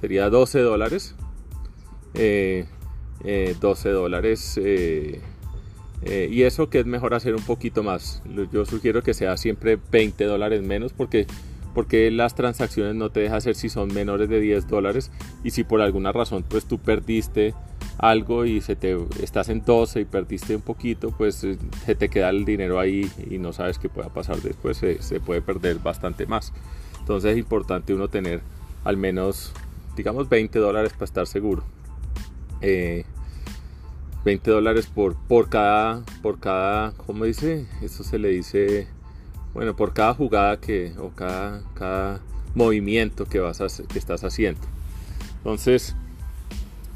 sería 0.00 0.30
12 0.30 0.60
dólares. 0.60 1.14
Eh, 2.14 2.66
12 3.24 3.88
eh, 3.88 3.92
dólares. 3.92 4.60
Eh, 4.62 5.20
eh, 6.02 6.28
y 6.30 6.42
eso 6.42 6.68
que 6.68 6.80
es 6.80 6.86
mejor 6.86 7.14
hacer 7.14 7.34
un 7.34 7.42
poquito 7.42 7.82
más. 7.82 8.22
Yo 8.52 8.64
sugiero 8.66 9.02
que 9.02 9.14
sea 9.14 9.36
siempre 9.36 9.78
20 9.90 10.24
dólares 10.24 10.62
menos 10.62 10.92
porque, 10.92 11.26
porque 11.72 12.10
las 12.10 12.34
transacciones 12.34 12.94
no 12.94 13.10
te 13.10 13.20
deja 13.20 13.36
hacer 13.36 13.54
si 13.54 13.70
son 13.70 13.92
menores 13.92 14.28
de 14.28 14.40
10 14.40 14.68
dólares 14.68 15.10
y 15.42 15.50
si 15.50 15.64
por 15.64 15.80
alguna 15.80 16.12
razón 16.12 16.44
pues 16.46 16.66
tú 16.66 16.78
perdiste 16.78 17.54
algo 17.96 18.44
y 18.44 18.60
se 18.60 18.76
te 18.76 18.98
estás 19.22 19.48
en 19.48 19.64
12 19.64 20.00
y 20.00 20.04
perdiste 20.04 20.56
un 20.56 20.62
poquito 20.62 21.10
pues 21.16 21.46
se 21.86 21.94
te 21.94 22.08
queda 22.08 22.28
el 22.30 22.44
dinero 22.44 22.80
ahí 22.80 23.08
y 23.30 23.38
no 23.38 23.52
sabes 23.52 23.78
qué 23.78 23.88
pueda 23.88 24.08
pasar 24.08 24.40
después 24.42 24.76
se, 24.76 25.00
se 25.00 25.20
puede 25.20 25.42
perder 25.42 25.78
bastante 25.78 26.26
más 26.26 26.52
entonces 26.98 27.32
es 27.32 27.38
importante 27.38 27.94
uno 27.94 28.08
tener 28.08 28.40
al 28.82 28.96
menos 28.96 29.52
digamos 29.96 30.28
20 30.28 30.58
dólares 30.58 30.92
para 30.92 31.04
estar 31.04 31.26
seguro 31.28 31.62
20 34.24 34.50
dólares 34.50 34.86
por, 34.86 35.16
por 35.16 35.48
cada, 35.48 36.02
por 36.22 36.40
cada, 36.40 36.92
¿cómo 36.92 37.24
dice? 37.24 37.66
Eso 37.82 38.04
se 38.04 38.18
le 38.18 38.28
dice, 38.28 38.88
bueno, 39.52 39.76
por 39.76 39.92
cada 39.92 40.14
jugada 40.14 40.58
que, 40.58 40.94
o 40.98 41.10
cada, 41.10 41.62
cada 41.74 42.20
movimiento 42.54 43.26
que, 43.26 43.38
vas 43.38 43.60
a, 43.60 43.66
que 43.86 43.98
estás 43.98 44.24
haciendo. 44.24 44.60
Entonces, 45.38 45.94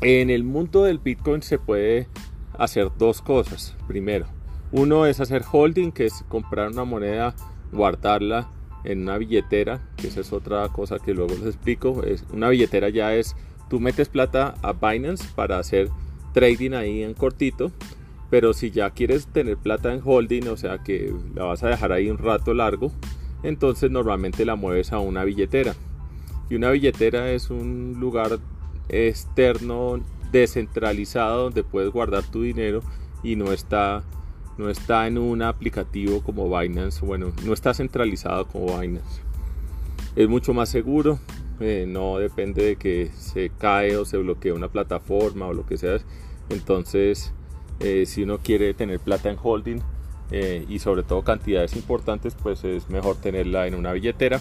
en 0.00 0.30
el 0.30 0.44
mundo 0.44 0.84
del 0.84 0.98
Bitcoin 0.98 1.42
se 1.42 1.58
puede 1.58 2.08
hacer 2.56 2.90
dos 2.96 3.20
cosas. 3.20 3.74
Primero, 3.86 4.26
uno 4.72 5.06
es 5.06 5.20
hacer 5.20 5.42
holding, 5.50 5.92
que 5.92 6.06
es 6.06 6.24
comprar 6.28 6.70
una 6.70 6.84
moneda, 6.84 7.34
guardarla 7.72 8.48
en 8.84 9.02
una 9.02 9.18
billetera, 9.18 9.80
que 9.96 10.08
esa 10.08 10.20
es 10.20 10.32
otra 10.32 10.68
cosa 10.68 10.98
que 10.98 11.14
luego 11.14 11.34
les 11.34 11.46
explico. 11.46 12.02
Es, 12.04 12.24
una 12.32 12.48
billetera 12.48 12.88
ya 12.88 13.14
es, 13.14 13.36
tú 13.68 13.80
metes 13.80 14.08
plata 14.08 14.54
a 14.62 14.72
Binance 14.72 15.24
para 15.34 15.58
hacer 15.58 15.90
trading 16.32 16.72
ahí 16.72 17.02
en 17.02 17.14
cortito. 17.14 17.72
Pero 18.30 18.52
si 18.52 18.70
ya 18.70 18.90
quieres 18.90 19.26
tener 19.26 19.56
plata 19.56 19.92
en 19.92 20.02
holding, 20.04 20.48
o 20.48 20.56
sea 20.56 20.78
que 20.78 21.14
la 21.34 21.44
vas 21.44 21.62
a 21.62 21.68
dejar 21.68 21.92
ahí 21.92 22.10
un 22.10 22.18
rato 22.18 22.52
largo, 22.52 22.92
entonces 23.42 23.90
normalmente 23.90 24.44
la 24.44 24.54
mueves 24.54 24.92
a 24.92 24.98
una 24.98 25.24
billetera. 25.24 25.74
Y 26.50 26.56
una 26.56 26.70
billetera 26.70 27.30
es 27.30 27.50
un 27.50 27.96
lugar 27.98 28.38
externo 28.88 30.00
descentralizado 30.30 31.44
donde 31.44 31.64
puedes 31.64 31.90
guardar 31.90 32.22
tu 32.24 32.42
dinero 32.42 32.82
y 33.22 33.36
no 33.36 33.52
está 33.52 34.02
no 34.58 34.70
está 34.70 35.06
en 35.06 35.18
un 35.18 35.42
aplicativo 35.42 36.20
como 36.20 36.58
Binance, 36.58 37.06
bueno, 37.06 37.32
no 37.44 37.52
está 37.52 37.74
centralizado 37.74 38.46
como 38.48 38.78
Binance. 38.78 39.22
Es 40.16 40.28
mucho 40.28 40.52
más 40.52 40.68
seguro, 40.68 41.20
eh, 41.60 41.86
no 41.88 42.18
depende 42.18 42.64
de 42.64 42.76
que 42.76 43.10
se 43.16 43.50
cae 43.50 43.96
o 43.96 44.04
se 44.04 44.16
bloquee 44.16 44.52
una 44.52 44.68
plataforma 44.68 45.46
o 45.46 45.52
lo 45.52 45.66
que 45.66 45.76
sea. 45.76 45.98
Entonces, 46.50 47.32
eh, 47.80 48.04
si 48.06 48.22
uno 48.22 48.38
quiere 48.38 48.74
tener 48.74 49.00
plata 49.00 49.28
en 49.28 49.36
holding 49.42 49.80
eh, 50.30 50.64
y 50.68 50.78
sobre 50.78 51.02
todo 51.02 51.22
cantidades 51.22 51.74
importantes, 51.74 52.36
pues 52.40 52.62
es 52.62 52.88
mejor 52.90 53.16
tenerla 53.16 53.66
en 53.66 53.74
una 53.74 53.92
billetera. 53.92 54.40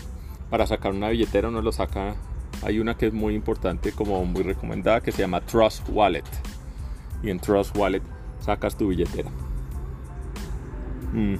Para 0.51 0.67
sacar 0.67 0.93
una 0.93 1.09
billetera 1.09 1.49
uno 1.49 1.61
lo 1.61 1.71
saca, 1.71 2.15
hay 2.61 2.79
una 2.79 2.95
que 2.95 3.07
es 3.07 3.13
muy 3.13 3.33
importante, 3.33 3.91
como 3.91 4.23
muy 4.23 4.43
recomendada, 4.43 5.01
que 5.01 5.11
se 5.11 5.21
llama 5.23 5.41
Trust 5.41 5.89
Wallet. 5.89 6.23
Y 7.23 7.31
en 7.31 7.39
Trust 7.39 7.75
Wallet 7.75 8.03
sacas 8.39 8.77
tu 8.77 8.89
billetera. 8.89 9.31
Mm. 11.13 11.35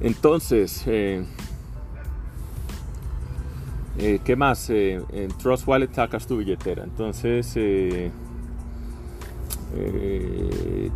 entonces, 0.00 0.84
eh, 3.98 4.20
¿Qué 4.24 4.36
más? 4.36 4.70
Eh, 4.70 5.02
en 5.12 5.28
Trust 5.38 5.66
Wallet 5.66 5.92
sacas 5.92 6.26
tu 6.26 6.36
billetera. 6.36 6.84
Entonces, 6.84 7.52
eh, 7.56 8.10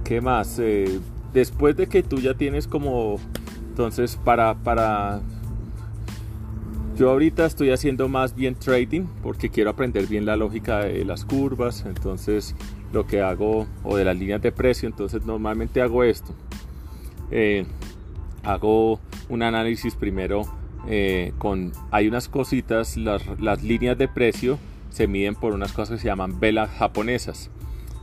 ¿qué 0.05 0.21
más? 0.21 0.61
después 1.35 1.77
de 1.77 1.87
que 1.87 2.03
tú 2.03 2.19
ya 2.19 2.35
tienes 2.35 2.67
como... 2.67 3.17
Entonces, 3.69 4.17
para, 4.17 4.55
para... 4.55 5.21
Yo 6.97 7.11
ahorita 7.11 7.47
estoy 7.47 7.71
haciendo 7.71 8.09
más 8.09 8.35
bien 8.37 8.55
trading 8.55 9.07
porque 9.23 9.49
quiero 9.49 9.71
aprender 9.71 10.07
bien 10.07 10.27
la 10.27 10.37
lógica 10.37 10.81
de 10.81 11.05
las 11.05 11.25
curvas. 11.25 11.85
Entonces, 11.87 12.55
lo 12.93 13.07
que 13.07 13.23
hago, 13.23 13.67
o 13.83 13.97
de 13.97 14.05
las 14.05 14.17
líneas 14.17 14.43
de 14.43 14.53
precio, 14.53 14.89
entonces 14.89 15.25
normalmente 15.25 15.81
hago 15.81 16.05
esto. 16.05 16.35
hago 18.45 19.01
un 19.29 19.43
análisis 19.43 19.95
primero 19.95 20.62
eh, 20.89 21.33
con, 21.39 21.73
hay 21.91 22.09
unas 22.09 22.29
cositas, 22.29 22.97
las, 22.97 23.23
las, 23.41 23.63
líneas 23.63 23.97
de 23.97 24.09
precio 24.09 24.59
se 24.91 25.07
miden 25.07 25.35
por 25.35 25.55
unas 25.55 25.73
cosas 25.73 25.97
que 25.97 26.03
se 26.03 26.09
llaman 26.09 26.41
velas 26.41 26.71
japonesas. 26.71 27.51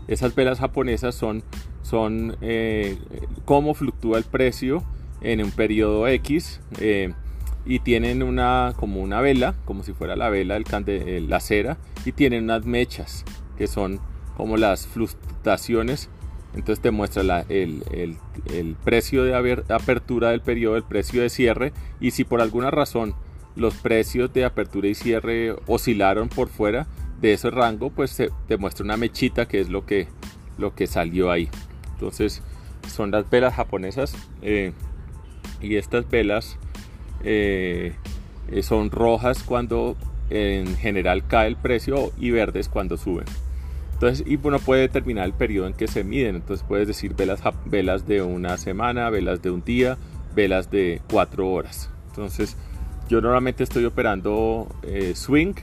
Esas 0.07 0.33
velas 0.33 0.59
japonesas 0.59 1.13
son, 1.13 1.43
son 1.83 2.37
eh, 2.41 2.97
cómo 3.45 3.73
fluctúa 3.73 4.17
el 4.17 4.23
precio 4.23 4.83
en 5.21 5.43
un 5.43 5.51
periodo 5.51 6.07
X 6.07 6.61
eh, 6.79 7.13
y 7.65 7.79
tienen 7.79 8.23
una 8.23 8.73
como 8.77 9.01
una 9.01 9.21
vela, 9.21 9.55
como 9.65 9.83
si 9.83 9.93
fuera 9.93 10.15
la 10.15 10.29
vela, 10.29 10.55
el 10.55 11.29
la 11.29 11.39
cera, 11.39 11.77
y 12.05 12.13
tienen 12.13 12.45
unas 12.45 12.65
mechas 12.65 13.25
que 13.57 13.67
son 13.67 13.99
como 14.35 14.57
las 14.57 14.87
fluctuaciones 14.87 16.09
entonces 16.53 16.81
te 16.81 16.91
muestra 16.91 17.45
el, 17.49 18.17
precio 18.83 19.23
de 19.23 19.63
apertura 19.69 20.31
del 20.31 20.41
periodo, 20.41 20.77
el 20.77 20.83
precio 20.83 21.21
de 21.21 21.29
cierre 21.29 21.73
y 21.99 22.11
si 22.11 22.23
por 22.23 22.41
alguna 22.41 22.71
razón 22.71 23.13
los 23.55 23.75
precios 23.75 24.33
de 24.33 24.45
apertura 24.45 24.87
y 24.87 24.95
cierre 24.95 25.55
oscilaron 25.67 26.29
por 26.29 26.49
fuera 26.49 26.87
de 27.21 27.33
ese 27.33 27.49
rango, 27.49 27.89
pues 27.89 28.15
te, 28.47 28.57
muestra 28.57 28.85
una 28.85 28.97
mechita 28.97 29.47
que 29.47 29.59
es 29.59 29.69
lo 29.69 29.85
que, 29.85 30.07
lo 30.57 30.73
que 30.73 30.87
salió 30.87 31.31
ahí. 31.31 31.49
Entonces 31.93 32.41
son 32.87 33.11
las 33.11 33.29
velas 33.29 33.53
japonesas 33.53 34.15
eh, 34.41 34.71
y 35.61 35.75
estas 35.75 36.09
velas 36.09 36.57
eh, 37.23 37.93
son 38.61 38.89
rojas 38.89 39.43
cuando 39.43 39.97
en 40.29 40.75
general 40.77 41.27
cae 41.27 41.47
el 41.47 41.57
precio 41.57 42.11
y 42.17 42.31
verdes 42.31 42.69
cuando 42.69 42.97
suben. 42.97 43.25
Entonces, 43.99 44.25
y 44.25 44.39
uno 44.41 44.59
puede 44.59 44.83
determinar 44.83 45.25
el 45.25 45.33
periodo 45.33 45.67
en 45.67 45.73
que 45.73 45.89
se 45.89 46.05
miden. 46.05 46.37
Entonces 46.37 46.65
puedes 46.65 46.87
decir 46.87 47.15
velas, 47.15 47.41
velas 47.65 48.07
de 48.07 48.21
una 48.21 48.57
semana, 48.57 49.09
velas 49.09 49.41
de 49.41 49.51
un 49.51 49.61
día 49.61 49.97
velas 50.33 50.71
de 50.71 51.01
4 51.11 51.51
horas. 51.51 51.89
Entonces 52.07 52.55
yo 53.09 53.19
normalmente 53.21 53.63
estoy 53.63 53.85
operando 53.85 54.67
eh, 54.83 55.13
swing, 55.15 55.53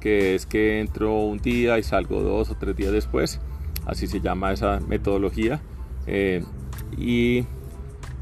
que 0.00 0.34
es 0.34 0.46
que 0.46 0.80
entro 0.80 1.14
un 1.20 1.38
día 1.38 1.78
y 1.78 1.82
salgo 1.82 2.20
dos 2.20 2.50
o 2.50 2.54
tres 2.54 2.76
días 2.76 2.92
después. 2.92 3.40
Así 3.86 4.06
se 4.06 4.20
llama 4.20 4.52
esa 4.52 4.80
metodología. 4.80 5.60
Eh, 6.06 6.44
y, 6.96 7.46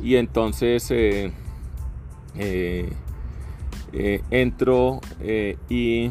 y, 0.02 0.16
entonces 0.16 0.92
entro 4.30 5.00
y 5.68 6.10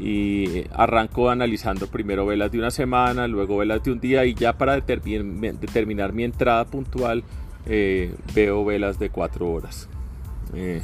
y 0.00 0.64
arranco 0.72 1.30
analizando 1.30 1.88
primero 1.88 2.24
velas 2.26 2.52
de 2.52 2.58
una 2.58 2.70
semana, 2.70 3.26
luego 3.26 3.56
velas 3.56 3.82
de 3.82 3.92
un 3.92 4.00
día 4.00 4.24
y 4.24 4.34
ya 4.34 4.56
para 4.56 4.80
determinar 4.80 6.12
mi 6.12 6.24
entrada 6.24 6.64
puntual 6.66 7.24
eh, 7.66 8.14
veo 8.34 8.64
velas 8.64 8.98
de 8.98 9.10
cuatro 9.10 9.50
horas. 9.50 9.88
Eh, 10.54 10.82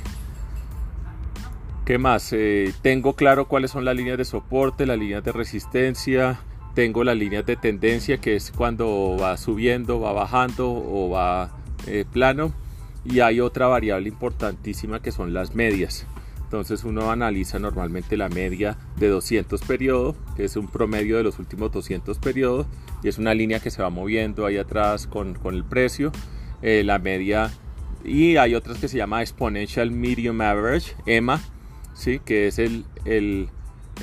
¿Qué 1.84 1.98
más? 1.98 2.32
Eh, 2.32 2.72
tengo 2.82 3.14
claro 3.14 3.46
cuáles 3.46 3.70
son 3.70 3.84
las 3.84 3.96
líneas 3.96 4.18
de 4.18 4.24
soporte, 4.24 4.86
las 4.86 4.98
líneas 4.98 5.22
de 5.22 5.32
resistencia, 5.32 6.40
tengo 6.74 7.04
las 7.04 7.16
líneas 7.16 7.46
de 7.46 7.56
tendencia 7.56 8.18
que 8.18 8.36
es 8.36 8.50
cuando 8.50 9.16
va 9.20 9.36
subiendo, 9.36 10.00
va 10.00 10.12
bajando 10.12 10.70
o 10.70 11.10
va 11.10 11.50
plano 12.12 12.54
y 13.04 13.20
hay 13.20 13.40
otra 13.40 13.66
variable 13.66 14.08
importantísima 14.08 15.00
que 15.00 15.12
son 15.12 15.34
las 15.34 15.54
medias. 15.54 16.06
Entonces 16.54 16.84
uno 16.84 17.10
analiza 17.10 17.58
normalmente 17.58 18.16
la 18.16 18.28
media 18.28 18.78
de 18.96 19.08
200 19.08 19.60
periodos, 19.62 20.14
que 20.36 20.44
es 20.44 20.54
un 20.54 20.68
promedio 20.68 21.16
de 21.16 21.24
los 21.24 21.40
últimos 21.40 21.72
200 21.72 22.16
periodos, 22.20 22.68
y 23.02 23.08
es 23.08 23.18
una 23.18 23.34
línea 23.34 23.58
que 23.58 23.72
se 23.72 23.82
va 23.82 23.90
moviendo 23.90 24.46
ahí 24.46 24.56
atrás 24.56 25.08
con, 25.08 25.36
el 25.46 25.64
precio. 25.64 26.12
Eh, 26.62 26.84
la 26.84 27.00
media, 27.00 27.50
y 28.04 28.36
hay 28.36 28.54
otras 28.54 28.78
que 28.78 28.86
se 28.86 28.96
llama 28.96 29.20
Exponential 29.20 29.90
Medium 29.90 30.40
Average, 30.40 30.94
EMA, 31.06 31.40
¿sí? 31.92 32.20
que 32.24 32.46
es 32.46 32.60
el, 32.60 32.84
el, 33.04 33.48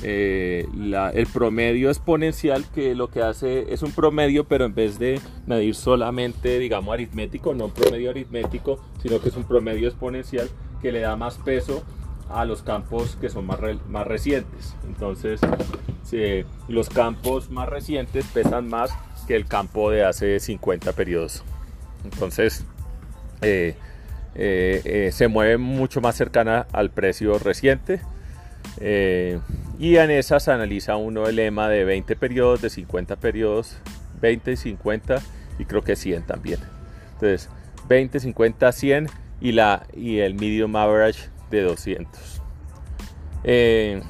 eh, 0.02 0.66
el 1.14 1.26
promedio 1.28 1.88
exponencial 1.88 2.66
que 2.70 2.94
lo 2.94 3.08
que 3.08 3.22
hace 3.22 3.72
es 3.72 3.82
un 3.82 3.92
promedio, 3.92 4.44
pero 4.44 4.66
en 4.66 4.74
vez 4.74 4.98
de 4.98 5.22
medir 5.46 5.74
solamente, 5.74 6.58
digamos, 6.58 6.92
aritmético, 6.92 7.54
no 7.54 7.64
un 7.64 7.72
promedio 7.72 8.10
aritmético, 8.10 8.78
sino 9.02 9.22
que 9.22 9.30
es 9.30 9.36
un 9.36 9.44
promedio 9.44 9.88
exponencial 9.88 10.50
que 10.82 10.92
le 10.92 11.00
da 11.00 11.16
más 11.16 11.38
peso 11.38 11.82
a 12.28 12.44
los 12.44 12.62
campos 12.62 13.16
que 13.20 13.28
son 13.28 13.46
más, 13.46 13.58
más 13.88 14.06
recientes. 14.06 14.74
Entonces, 14.86 15.40
los 16.68 16.88
campos 16.88 17.50
más 17.50 17.68
recientes 17.68 18.24
pesan 18.32 18.68
más 18.68 18.90
que 19.26 19.36
el 19.36 19.46
campo 19.46 19.90
de 19.90 20.04
hace 20.04 20.40
50 20.40 20.92
periodos. 20.92 21.44
Entonces, 22.04 22.64
eh, 23.42 23.74
eh, 24.34 24.82
eh, 24.84 25.10
se 25.12 25.28
mueve 25.28 25.58
mucho 25.58 26.00
más 26.00 26.16
cercana 26.16 26.66
al 26.72 26.90
precio 26.90 27.38
reciente. 27.38 28.00
y 29.78 29.96
en 29.96 30.10
esas 30.10 30.48
analiza 30.48 30.96
uno 30.96 31.26
el 31.26 31.36
lema 31.36 31.68
de 31.68 31.84
20 31.84 32.16
periodos, 32.16 32.62
de 32.62 32.70
50 32.70 33.16
periodos, 33.16 33.76
20 34.20 34.52
y 34.52 34.56
50 34.56 35.20
y 35.58 35.64
creo 35.64 35.82
que 35.82 35.96
100 35.96 36.26
también. 36.26 36.60
Entonces, 37.14 37.48
20, 37.88 38.20
50, 38.20 38.72
100 38.72 39.08
y, 39.40 39.52
la, 39.52 39.86
y 39.94 40.18
el 40.18 40.34
medium 40.34 40.74
average 40.76 41.28
de 41.58 41.62
200. 41.62 42.42
Eh, 43.44 44.02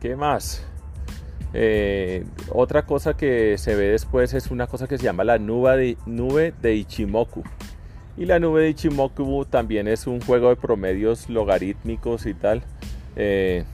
¿Qué 0.00 0.16
más? 0.16 0.64
Eh, 1.52 2.24
otra 2.50 2.86
cosa 2.86 3.16
que 3.16 3.58
se 3.58 3.74
ve 3.74 3.88
después 3.88 4.34
es 4.34 4.50
una 4.50 4.66
cosa 4.66 4.86
que 4.86 4.98
se 4.98 5.04
llama 5.04 5.24
la 5.24 5.38
nube 5.38 5.76
de, 5.76 5.96
nube 6.06 6.54
de 6.60 6.74
Ichimoku. 6.74 7.42
Y 8.16 8.26
la 8.26 8.38
nube 8.38 8.62
de 8.62 8.70
Ichimoku 8.70 9.44
también 9.46 9.88
es 9.88 10.06
un 10.06 10.20
juego 10.20 10.50
de 10.50 10.56
promedios 10.56 11.28
logarítmicos 11.28 12.26
y 12.26 12.34
tal. 12.34 12.62
Eh, 13.16 13.64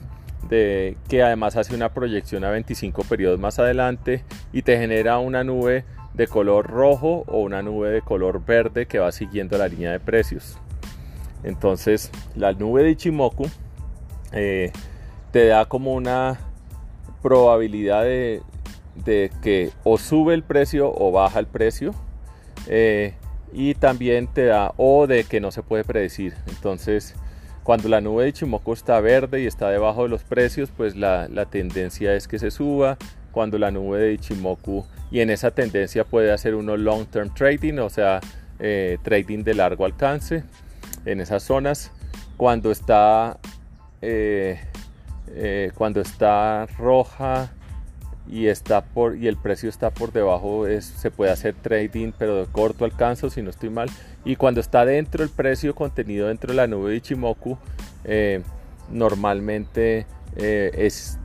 de, 0.49 0.97
que 1.09 1.23
además 1.23 1.55
hace 1.55 1.75
una 1.75 1.93
proyección 1.93 2.43
a 2.43 2.51
25 2.51 3.03
periodos 3.03 3.39
más 3.39 3.59
adelante 3.59 4.23
y 4.53 4.61
te 4.61 4.77
genera 4.77 5.17
una 5.19 5.43
nube 5.43 5.83
de 6.13 6.27
color 6.27 6.67
rojo 6.67 7.23
o 7.27 7.41
una 7.41 7.61
nube 7.61 7.89
de 7.89 8.01
color 8.01 8.43
verde 8.45 8.85
que 8.85 8.99
va 8.99 9.11
siguiendo 9.11 9.57
la 9.57 9.67
línea 9.67 9.91
de 9.91 9.99
precios. 9.99 10.57
Entonces, 11.47 12.11
la 12.35 12.51
nube 12.51 12.83
de 12.83 12.91
Ichimoku 12.91 13.47
eh, 14.33 14.71
te 15.31 15.47
da 15.47 15.65
como 15.65 15.93
una 15.93 16.39
probabilidad 17.21 18.03
de, 18.03 18.41
que 19.41 19.71
o 19.85 19.97
sube 19.97 20.33
el 20.33 20.43
precio 20.43 20.93
o 20.93 21.11
baja 21.11 21.39
el 21.39 21.47
precio. 21.47 21.93
Eh, 22.67 23.13
y 23.53 23.75
también 23.75 24.27
te 24.27 24.45
da 24.45 24.73
o 24.75 25.07
de 25.07 25.23
que 25.23 25.39
no 25.39 25.51
se 25.51 25.63
puede 25.63 25.85
predecir. 25.85 26.33
Entonces, 26.47 27.15
cuando 27.63 27.87
la 27.87 28.01
nube 28.01 28.23
de 28.23 28.29
Ichimoku 28.29 28.73
está 28.73 28.99
verde 28.99 29.41
y 29.41 29.45
está 29.45 29.69
debajo 29.69 30.03
de 30.03 30.09
los 30.09 30.23
precios, 30.23 30.69
pues 30.75 30.97
la, 30.97 31.29
tendencia 31.49 32.13
es 32.13 32.27
que 32.27 32.39
se 32.39 32.51
suba. 32.51 32.97
Cuando 33.31 33.57
la 33.57 33.71
nube 33.71 33.99
de 33.99 34.13
Ichimoku 34.13 34.85
y 35.11 35.21
en 35.21 35.29
esa 35.29 35.51
tendencia 35.51 36.03
puede 36.03 36.33
hacer 36.33 36.55
uno 36.55 36.75
long 36.75 37.05
term 37.05 37.33
trading, 37.33 37.77
o 37.77 37.89
sea, 37.89 38.19
eh, 38.59 38.97
trading 39.03 39.43
de 39.43 39.53
largo 39.53 39.85
alcance 39.85 40.43
en 41.07 41.21
esas 41.21 41.43
zonas. 41.43 41.91
Cuando 42.35 42.69
está, 42.69 43.39
eh, 44.01 44.59
eh, 45.29 45.71
cuando 45.75 46.01
está 46.01 46.67
roja 46.77 47.51
y, 48.29 48.47
está 48.47 48.83
por, 48.83 49.15
y 49.17 49.27
el 49.27 49.37
precio 49.37 49.69
está 49.69 49.89
por 49.89 50.11
debajo, 50.11 50.67
es, 50.67 50.85
se 50.85 51.09
puede 51.09 51.31
hacer 51.31 51.55
trading, 51.55 52.11
pero 52.17 52.35
de 52.35 52.45
corto 52.51 52.85
alcance, 52.85 53.29
si 53.29 53.41
no 53.41 53.49
estoy 53.49 53.69
mal. 53.69 53.89
Y 54.25 54.35
cuando 54.35 54.59
está 54.59 54.85
dentro 54.85 55.23
el 55.23 55.29
precio 55.29 55.73
contenido 55.73 56.27
dentro 56.27 56.51
de 56.51 56.57
la 56.57 56.67
nube 56.67 56.91
de 56.91 56.97
Ichimoku, 56.97 57.57
eh, 58.03 58.43
normalmente 58.91 60.05
es, 60.35 61.17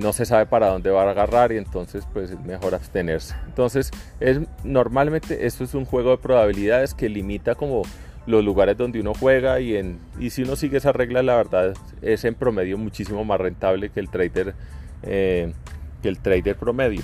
no 0.00 0.12
se 0.12 0.26
sabe 0.26 0.44
para 0.44 0.68
dónde 0.68 0.90
va 0.90 1.04
a 1.04 1.10
agarrar 1.10 1.52
y 1.52 1.56
entonces 1.56 2.06
pues 2.12 2.32
es 2.32 2.40
mejor 2.40 2.74
abstenerse. 2.74 3.34
Entonces 3.46 3.90
es 4.20 4.40
normalmente 4.62 5.46
esto 5.46 5.64
es 5.64 5.72
un 5.72 5.86
juego 5.86 6.10
de 6.10 6.18
probabilidades 6.18 6.92
que 6.92 7.08
limita 7.08 7.54
como 7.54 7.84
los 8.28 8.44
lugares 8.44 8.76
donde 8.76 9.00
uno 9.00 9.14
juega 9.14 9.58
y, 9.58 9.98
si 10.28 10.42
uno 10.42 10.54
sigue 10.54 10.76
esa 10.76 10.92
regla 10.92 11.22
la 11.22 11.34
verdad 11.34 11.74
es 12.02 12.24
en 12.26 12.34
promedio 12.34 12.76
muchísimo 12.76 13.24
más 13.24 13.40
rentable 13.40 13.88
que 13.88 14.00
el 14.00 14.10
trader 14.10 14.54
eh, 15.02 15.52
que 16.02 16.08
el 16.08 16.18
trader 16.18 16.54
promedio. 16.56 17.00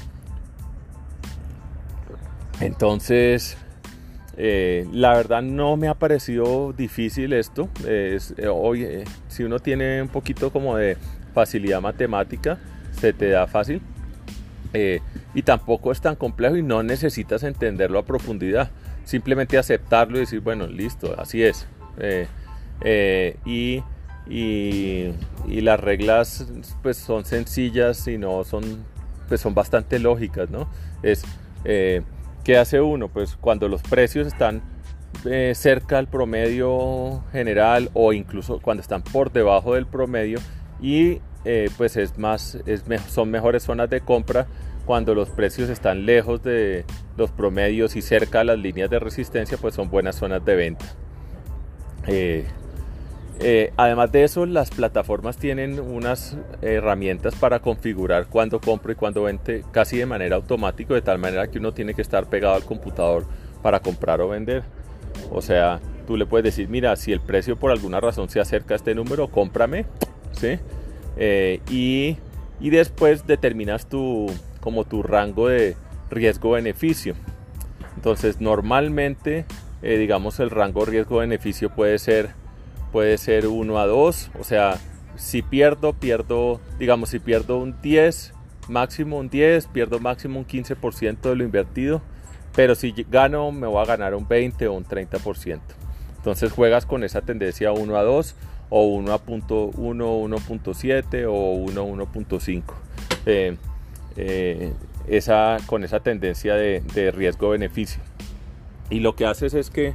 Entonces 2.60 3.56
eh, 4.36 4.86
la 4.92 5.14
verdad 5.14 5.40
no 5.40 5.78
me 5.78 5.88
ha 5.88 5.94
parecido 5.94 6.74
difícil 6.74 7.32
esto. 7.32 7.70
Es, 7.88 8.34
eh, 8.36 8.48
hoy 8.48 9.04
si 9.28 9.44
uno 9.44 9.60
tiene 9.60 10.02
un 10.02 10.08
poquito 10.08 10.52
como 10.52 10.76
de 10.76 10.98
facilidad 11.32 11.80
matemática 11.80 12.58
se 12.92 13.14
te 13.14 13.30
da 13.30 13.46
fácil. 13.46 13.80
Y 15.34 15.42
tampoco 15.42 15.92
es 15.92 16.00
tan 16.00 16.16
complejo 16.16 16.56
y 16.56 16.62
no 16.62 16.82
necesitas 16.82 17.44
entenderlo 17.44 18.00
a 18.00 18.04
profundidad 18.04 18.70
simplemente 19.04 19.58
aceptarlo 19.58 20.16
y 20.16 20.20
decir, 20.20 20.40
bueno, 20.40 20.66
listo, 20.66 21.14
así 21.18 21.42
es. 21.42 21.66
Eh, 21.98 22.26
eh, 22.80 23.36
y, 23.44 23.82
y, 24.28 25.60
las 25.60 25.78
reglas 25.78 26.46
pues 26.82 26.96
son 26.96 27.24
sencillas 27.24 28.06
y 28.08 28.18
no 28.18 28.42
son, 28.44 28.84
pues 29.28 29.40
son 29.40 29.54
bastante 29.54 29.98
lógicas, 29.98 30.50
¿no? 30.50 30.68
Es, 31.02 31.24
eh, 31.64 32.02
¿qué 32.42 32.58
hace 32.58 32.80
uno? 32.80 33.08
Pues 33.08 33.36
cuando 33.36 33.68
los 33.68 33.82
precios 33.82 34.26
están 34.26 34.62
cerca 35.54 35.98
al 35.98 36.08
promedio 36.08 37.22
general 37.32 37.88
o 37.94 38.12
incluso 38.12 38.60
cuando 38.60 38.82
están 38.82 39.02
por 39.02 39.32
debajo 39.32 39.74
del 39.74 39.86
promedio 39.86 40.38
y 40.82 41.20
pues 41.78 41.96
es 41.96 42.18
más, 42.18 42.58
es, 42.66 42.84
son 43.08 43.30
mejores 43.30 43.62
zonas 43.62 43.88
de 43.88 44.00
compra, 44.00 44.46
cuando 44.84 45.14
los 45.14 45.30
precios 45.30 45.70
están 45.70 46.06
lejos 46.06 46.42
de 46.42 46.84
los 47.16 47.30
promedios 47.30 47.96
y 47.96 48.02
cerca 48.02 48.38
de 48.40 48.44
las 48.44 48.58
líneas 48.58 48.90
de 48.90 48.98
resistencia, 48.98 49.58
pues 49.58 49.74
son 49.74 49.90
buenas 49.90 50.16
zonas 50.16 50.44
de 50.44 50.54
venta. 50.54 50.84
Eh, 52.06 52.44
eh, 53.40 53.72
además 53.76 54.12
de 54.12 54.24
eso, 54.24 54.46
las 54.46 54.70
plataformas 54.70 55.36
tienen 55.38 55.80
unas 55.80 56.36
herramientas 56.62 57.34
para 57.34 57.60
configurar 57.60 58.26
cuándo 58.26 58.60
compro 58.60 58.92
y 58.92 58.94
cuándo 58.94 59.24
vende 59.24 59.64
casi 59.72 59.96
de 59.98 60.06
manera 60.06 60.36
automática, 60.36 60.94
de 60.94 61.02
tal 61.02 61.18
manera 61.18 61.48
que 61.48 61.58
uno 61.58 61.72
tiene 61.72 61.94
que 61.94 62.02
estar 62.02 62.28
pegado 62.28 62.54
al 62.54 62.64
computador 62.64 63.24
para 63.62 63.80
comprar 63.80 64.20
o 64.20 64.28
vender. 64.28 64.62
O 65.30 65.42
sea, 65.42 65.80
tú 66.06 66.16
le 66.16 66.26
puedes 66.26 66.44
decir, 66.44 66.68
mira, 66.68 66.94
si 66.96 67.12
el 67.12 67.20
precio 67.20 67.56
por 67.56 67.70
alguna 67.72 68.00
razón 68.00 68.28
se 68.28 68.40
acerca 68.40 68.74
a 68.74 68.76
este 68.76 68.94
número, 68.94 69.28
cómprame, 69.28 69.86
¿sí? 70.32 70.58
Eh, 71.16 71.60
y, 71.70 72.16
y 72.60 72.70
después 72.70 73.26
determinas 73.26 73.88
tu, 73.88 74.26
como 74.64 74.84
tu 74.84 75.02
rango 75.02 75.48
de 75.48 75.76
riesgo-beneficio. 76.10 77.14
Entonces 77.94 78.40
normalmente 78.40 79.44
eh, 79.82 79.98
digamos 79.98 80.40
el 80.40 80.50
rango 80.50 80.86
riesgo-beneficio 80.86 81.68
puede 81.68 81.98
ser 81.98 82.30
puede 82.90 83.18
ser 83.18 83.48
1 83.48 83.78
a 83.78 83.86
2, 83.86 84.30
o 84.38 84.44
sea, 84.44 84.78
si 85.16 85.42
pierdo, 85.42 85.94
pierdo, 85.94 86.60
digamos, 86.78 87.08
si 87.08 87.18
pierdo 87.18 87.58
un 87.58 87.74
10, 87.82 88.32
máximo 88.68 89.18
un 89.18 89.28
10, 89.28 89.66
pierdo 89.66 89.98
máximo 89.98 90.38
un 90.38 90.46
15% 90.46 91.20
de 91.20 91.34
lo 91.34 91.42
invertido, 91.42 92.02
pero 92.54 92.76
si 92.76 92.92
gano, 93.10 93.50
me 93.50 93.66
voy 93.66 93.82
a 93.82 93.84
ganar 93.84 94.14
un 94.14 94.28
20 94.28 94.68
o 94.68 94.74
un 94.74 94.84
30%. 94.84 95.58
Entonces 96.16 96.52
juegas 96.52 96.86
con 96.86 97.02
esa 97.02 97.20
tendencia 97.20 97.72
1 97.72 97.96
a 97.96 98.02
2 98.04 98.36
o 98.70 98.86
1 98.86 99.12
a 99.12 99.18
punto 99.18 99.72
1, 99.76 100.18
1.7 100.20 101.26
o 101.28 101.54
1, 101.54 101.86
1.5. 101.86 102.62
Eh, 103.26 103.56
eh, 104.16 104.72
esa, 105.06 105.58
con 105.66 105.84
esa 105.84 106.00
tendencia 106.00 106.54
de, 106.54 107.12
riesgo-beneficio. 107.14 108.02
Y 108.90 109.00
lo 109.00 109.14
que 109.16 109.26
haces 109.26 109.54
es 109.54 109.70
que, 109.70 109.94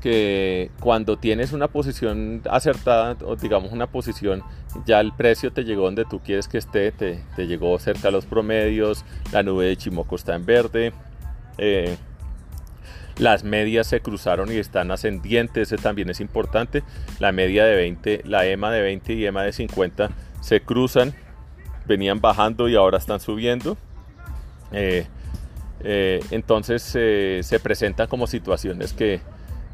que 0.00 0.70
cuando 0.80 1.16
tienes 1.16 1.52
una 1.52 1.68
posición 1.68 2.42
acertada, 2.50 3.16
o 3.24 3.36
digamos 3.36 3.72
una 3.72 3.86
posición, 3.86 4.42
ya 4.84 5.00
el 5.00 5.12
precio 5.12 5.52
te 5.52 5.64
llegó 5.64 5.84
donde 5.84 6.04
tú 6.04 6.20
quieres 6.20 6.48
que 6.48 6.58
esté, 6.58 6.92
te, 6.92 7.22
llegó 7.36 7.78
cerca 7.78 8.08
a 8.08 8.10
los 8.10 8.26
promedios, 8.26 9.04
la 9.32 9.42
nube 9.42 9.66
de 9.66 9.76
Chimoco 9.76 10.16
está 10.16 10.34
en 10.34 10.44
verde, 10.44 10.92
eh, 11.58 11.96
las 13.18 13.44
medias 13.44 13.86
se 13.86 14.00
cruzaron 14.00 14.52
y 14.52 14.56
están 14.56 14.90
ascendientes, 14.90 15.72
ese 15.72 15.82
también 15.82 16.10
es 16.10 16.20
importante. 16.20 16.82
La 17.18 17.32
media 17.32 17.64
de 17.64 17.74
20, 17.74 18.22
la 18.26 18.46
EMA 18.46 18.70
de 18.70 18.82
20 18.82 19.12
y 19.14 19.24
EMA 19.24 19.42
de 19.42 19.52
50 19.52 20.10
se 20.40 20.60
cruzan, 20.60 21.14
venían 21.86 22.20
bajando 22.20 22.68
y 22.68 22.76
ahora 22.76 22.98
están 22.98 23.20
subiendo. 23.20 23.76
Eh, 24.72 25.06
eh, 25.80 26.20
entonces 26.30 26.82
se 26.82 27.60
presentan 27.60 28.08
como 28.08 28.26
situaciones 28.26 28.92
que, 28.92 29.20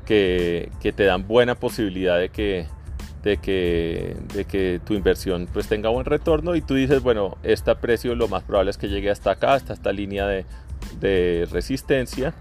que, 0.04 0.92
te 0.94 1.04
dan 1.04 1.26
buena 1.26 1.54
posibilidad 1.54 2.18
de 2.18 2.28
que, 2.28 2.66
de 3.22 3.36
que, 3.38 4.16
de 4.34 4.44
que 4.44 4.80
tu 4.84 4.94
inversión 4.94 5.48
pues 5.52 5.68
tenga 5.68 5.88
buen 5.88 6.04
retorno 6.04 6.54
y 6.54 6.60
tú 6.60 6.74
dices, 6.74 7.02
bueno, 7.02 7.38
este 7.42 7.74
precio 7.76 8.14
lo 8.14 8.28
más 8.28 8.42
probable 8.42 8.70
es 8.70 8.78
que 8.78 8.88
llegue 8.88 9.10
hasta 9.10 9.32
acá, 9.32 9.54
hasta 9.54 9.72
esta 9.72 9.92
línea 9.92 10.26
de, 10.26 10.44
de 11.00 11.48
resistencia. 11.50 12.34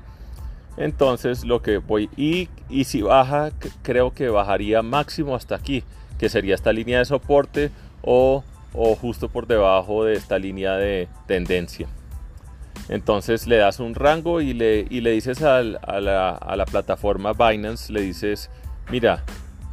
Entonces 0.78 1.44
lo 1.46 1.62
que 1.62 1.78
voy 1.78 2.10
y, 2.16 2.50
y 2.70 2.86
si 2.86 3.02
baja, 3.02 3.52
creo 3.84 4.14
que 4.14 4.30
bajaría 4.30 4.82
máximo 4.82 5.36
hasta 5.36 5.56
aquí, 5.56 5.84
que 6.18 6.30
sería 6.30 6.56
esta 6.56 6.72
línea 6.74 7.00
de 7.00 7.06
soporte 7.06 7.72
o, 8.02 8.44
o 8.74 8.96
justo 8.96 9.30
por 9.30 9.48
debajo 9.48 10.06
de 10.06 10.14
esta 10.14 10.40
línea 10.40 10.76
de 10.76 11.08
tendencia. 11.28 11.88
Entonces 12.90 13.48
le 13.48 13.58
das 13.58 13.80
un 13.80 13.96
rango 13.96 14.42
y 14.42 14.54
le, 14.54 14.86
y 14.90 15.02
le 15.02 15.12
dices 15.12 15.42
a, 15.42 15.62
la, 15.62 16.66
plataforma 16.70 17.34
Binance, 17.34 17.92
le 17.92 18.02
dices, 18.02 18.50
mira, 18.90 19.24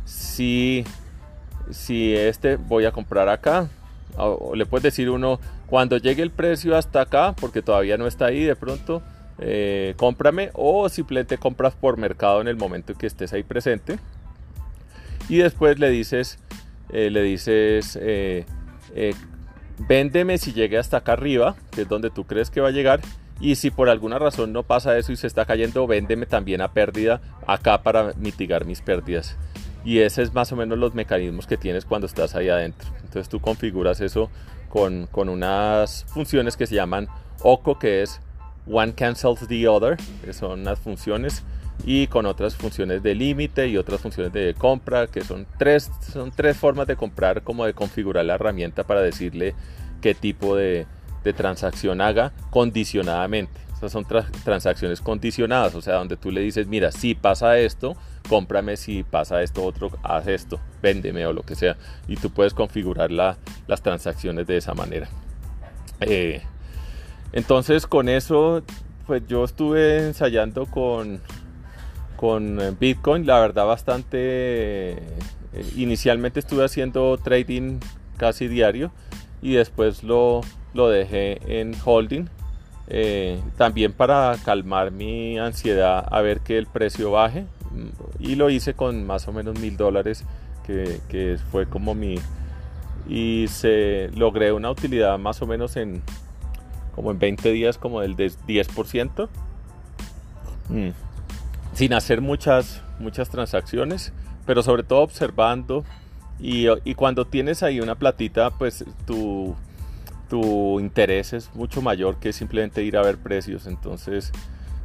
si, 0.05 0.85
si 1.71 2.15
este 2.15 2.57
voy 2.57 2.85
a 2.85 2.93
comprar 2.93 3.29
acá, 3.29 3.69
o, 4.17 4.55
le 4.55 4.67
puedes 4.67 4.85
decir 4.85 5.11
uno, 5.11 5.41
cuando 5.67 5.97
llegue 5.97 6.23
el 6.23 6.31
precio 6.31 6.77
hasta 6.77 7.03
acá, 7.03 7.35
porque 7.41 7.63
todavía 7.63 7.97
no 7.97 8.07
está 8.07 8.27
ahí 8.27 8.45
de 8.45 8.57
pronto, 8.57 9.03
eh, 9.41 9.95
cómprame 9.97 10.51
o 10.55 10.89
simplemente 10.89 11.39
compras 11.39 11.75
por 11.75 11.97
mercado 11.97 12.41
en 12.41 12.49
el 12.49 12.57
momento 12.57 12.93
en 12.93 12.99
que 12.99 13.07
estés 13.07 13.33
ahí 13.33 13.43
presente. 13.43 13.99
Y 15.29 15.39
después 15.39 15.79
le 15.79 15.91
dices, 15.91 16.39
eh, 16.91 17.11
le 17.11 17.23
dices, 17.23 17.99
eh, 18.01 18.47
véndeme 19.79 20.38
si 20.38 20.53
llegue 20.53 20.79
hasta 20.79 20.98
acá 20.98 21.12
arriba, 21.12 21.57
que 21.70 21.83
es 21.83 21.88
donde 21.88 22.11
tú 22.11 22.24
crees 22.24 22.51
que 22.51 22.61
va 22.61 22.68
a 22.68 22.72
llegar. 22.72 23.01
Y 23.40 23.55
si 23.55 23.70
por 23.70 23.88
alguna 23.88 24.18
razón 24.18 24.53
no 24.53 24.64
pasa 24.64 24.98
eso 24.98 25.12
y 25.12 25.16
se 25.16 25.29
está 25.29 25.44
cayendo, 25.44 25.87
véndeme 25.87 26.27
también 26.27 26.61
a 26.61 26.72
pérdida 26.72 27.20
acá 27.46 27.83
para 27.83 28.12
mitigar 28.14 28.64
mis 28.64 28.81
pérdidas. 28.81 29.37
Y 29.85 30.01
ese 30.01 30.22
es 30.22 30.35
más 30.35 30.51
o 30.53 30.57
menos 30.57 30.77
los 30.77 30.94
mecanismos 30.94 31.46
que 31.46 31.57
tienes 31.57 31.85
cuando 31.85 32.07
estás 32.07 32.35
ahí 32.35 32.48
adentro. 32.48 32.88
Entonces 32.96 33.29
tú 33.29 33.40
configuras 33.40 34.01
eso 34.01 34.29
con, 34.68 35.07
con 35.07 35.29
unas 35.29 36.05
funciones 36.09 36.57
que 36.57 36.66
se 36.66 36.74
llaman 36.74 37.09
OCO, 37.42 37.79
que 37.79 38.03
es 38.03 38.20
One 38.66 38.94
Cancels 38.94 39.46
the 39.46 39.68
Other, 39.68 39.96
que 40.24 40.33
son 40.33 40.64
las 40.64 40.81
funciones 40.81 41.44
y 41.85 42.07
con 42.09 42.27
otras 42.27 42.57
funciones 42.57 43.03
de 43.03 43.14
límite 43.14 43.69
y 43.69 43.77
otras 43.77 44.01
funciones 44.01 44.33
de 44.33 44.55
compra, 44.55 45.07
que 45.07 45.23
son 45.23 45.47
tres, 45.59 45.91
son 46.12 46.31
tres 46.31 46.57
formas 46.57 46.87
de 46.87 46.97
comprar, 46.97 47.43
como 47.43 47.64
de 47.64 47.75
configurar 47.75 48.25
la 48.25 48.35
herramienta 48.35 48.85
para 48.85 49.01
decirle 49.01 49.55
qué 50.01 50.14
tipo 50.14 50.57
de, 50.57 50.87
transacción 51.37 52.01
haga 52.01 52.33
condicionadamente. 52.49 53.61
Estas 53.75 53.93
son 53.93 54.07
transacciones 54.45 55.03
condicionadas, 55.03 55.75
o 55.75 55.83
sea, 55.83 55.97
donde 55.97 56.17
tú 56.17 56.31
le 56.31 56.41
dices, 56.41 56.67
mira, 56.67 56.91
si 56.91 57.14
pasa 57.14 57.59
esto, 57.59 57.99
cómprame, 58.31 58.79
si 58.79 59.03
pasa 59.03 59.43
esto 59.43 59.62
otro, 59.62 59.91
haz 60.03 60.27
esto, 60.27 60.59
véndeme 60.81 61.27
o 61.27 61.35
lo 61.35 61.43
que 61.43 61.55
sea. 61.55 61.77
Y 62.09 62.17
tú 62.17 62.31
puedes 62.31 62.55
configurar 62.55 63.11
la, 63.11 63.37
las 63.67 63.83
transacciones 63.83 64.47
de 64.47 64.57
esa 64.57 64.73
manera. 64.73 65.11
Eh, 66.01 66.41
entonces 67.33 67.87
con 67.87 68.09
eso, 68.09 68.62
pues 69.07 69.23
yo 69.29 69.45
estuve 69.45 70.07
ensayando 70.07 70.64
con, 70.64 71.21
con 72.18 72.61
eh, 72.61 72.74
Bitcoin, 72.78 73.26
la 73.26 73.38
verdad 73.38 73.64
bastante... 73.64 74.18
Eh, 74.90 74.98
inicialmente 75.76 76.40
estuve 76.40 76.64
haciendo 76.64 77.16
trading 77.16 77.78
casi 78.18 78.48
diario 78.48 78.90
y 79.40 79.54
después 79.54 80.02
lo, 80.02 80.42
lo 80.74 80.88
dejé 80.88 81.38
en 81.61 81.74
holding. 81.83 82.26
Eh, 82.88 83.40
también 83.57 83.92
para 83.92 84.37
calmar 84.44 84.90
mi 84.90 85.38
ansiedad 85.38 86.07
a 86.11 86.20
ver 86.20 86.40
que 86.40 86.59
el 86.59 86.66
precio 86.66 87.11
baje 87.11 87.44
y 88.18 88.35
lo 88.35 88.48
hice 88.50 88.74
con 88.74 89.07
más 89.07 89.28
o 89.28 89.33
menos 89.33 89.61
mil 89.61 89.76
dólares 89.76 90.24
que, 90.66 91.00
que, 91.11 91.37
fue 91.52 91.66
como 91.66 91.94
mi 91.94 92.16
y 93.07 93.44
se 93.48 94.11
logré 94.14 94.52
una 94.52 94.70
utilidad 94.70 95.18
más 95.18 95.42
o 95.42 95.46
menos 95.46 95.76
en 95.76 96.02
como 96.94 97.11
en 97.11 97.18
20 97.18 97.52
días 97.52 97.76
como 97.76 98.00
del 98.00 98.16
10% 98.16 99.28
sin 101.79 101.93
hacer 101.93 102.21
muchas, 102.21 102.83
muchas 102.99 103.31
transacciones, 103.31 104.12
pero 104.45 104.64
sobre 104.64 104.83
todo 104.83 104.99
observando 104.99 105.85
y, 106.41 106.67
cuando 106.97 107.25
tienes 107.25 107.62
ahí 107.62 107.79
una 107.79 107.95
platita, 107.95 108.51
pues 108.51 108.85
tu, 109.07 109.55
tu, 110.29 110.81
interés 110.81 111.33
es 111.33 111.55
mucho 111.55 111.81
mayor 111.81 112.19
que 112.19 112.33
simplemente 112.33 112.83
ir 112.83 112.97
a 112.97 113.03
ver 113.03 113.17
precios. 113.19 113.69
Entonces 113.69 114.33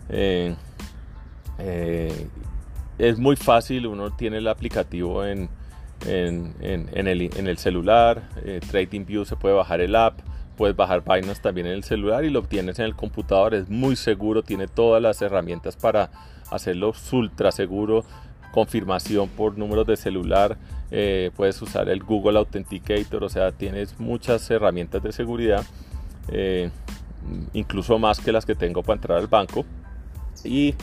eh, 0.09 0.55
eh, 1.57 2.27
es 2.99 3.17
muy 3.17 3.37
fácil, 3.37 3.87
uno 3.87 4.11
tiene 4.15 4.37
el 4.37 4.47
aplicativo 4.47 5.25
en, 5.25 5.49
en, 6.05 6.53
en 6.61 7.07
el, 7.07 7.57
celular, 7.57 8.29
eh, 8.45 8.59
TradingView 8.69 9.25
se 9.25 9.35
puede 9.35 9.55
bajar 9.55 9.81
el 9.81 9.95
app, 9.95 10.19
puedes 10.55 10.75
bajar 10.75 11.03
Binance 11.03 11.41
también 11.41 11.65
en 11.65 11.73
el 11.73 11.83
celular 11.83 12.23
y 12.23 12.29
lo 12.29 12.37
obtienes 12.37 12.77
en 12.77 12.85
el 12.85 12.95
computador, 12.95 13.55
es 13.55 13.67
muy 13.67 13.95
seguro, 13.95 14.43
tiene 14.43 14.67
todas 14.67 15.01
las 15.01 15.23
herramientas 15.23 15.75
para 15.75 16.11
hacerlo 16.55 16.93
ultra 17.11 17.51
seguro, 17.51 18.03
confirmación 18.51 19.29
por 19.29 19.57
números 19.57 19.87
de 19.87 19.97
celular, 19.97 20.57
eh, 20.91 21.31
puedes 21.35 21.59
usar 21.61 21.89
el 21.89 22.03
Google 22.03 22.37
Authenticator, 22.37 23.23
o 23.23 23.29
sea, 23.29 23.51
tienes 23.51 23.99
muchas 23.99 24.49
herramientas 24.51 25.01
de 25.01 25.11
seguridad, 25.11 25.65
eh, 26.27 26.69
incluso 27.53 27.97
más 27.97 28.19
que 28.19 28.31
las 28.31 28.45
que 28.45 28.55
tengo 28.55 28.83
para 28.83 28.97
entrar 28.97 29.17
al 29.17 29.27
banco. 29.27 29.65
Y, 30.43 30.75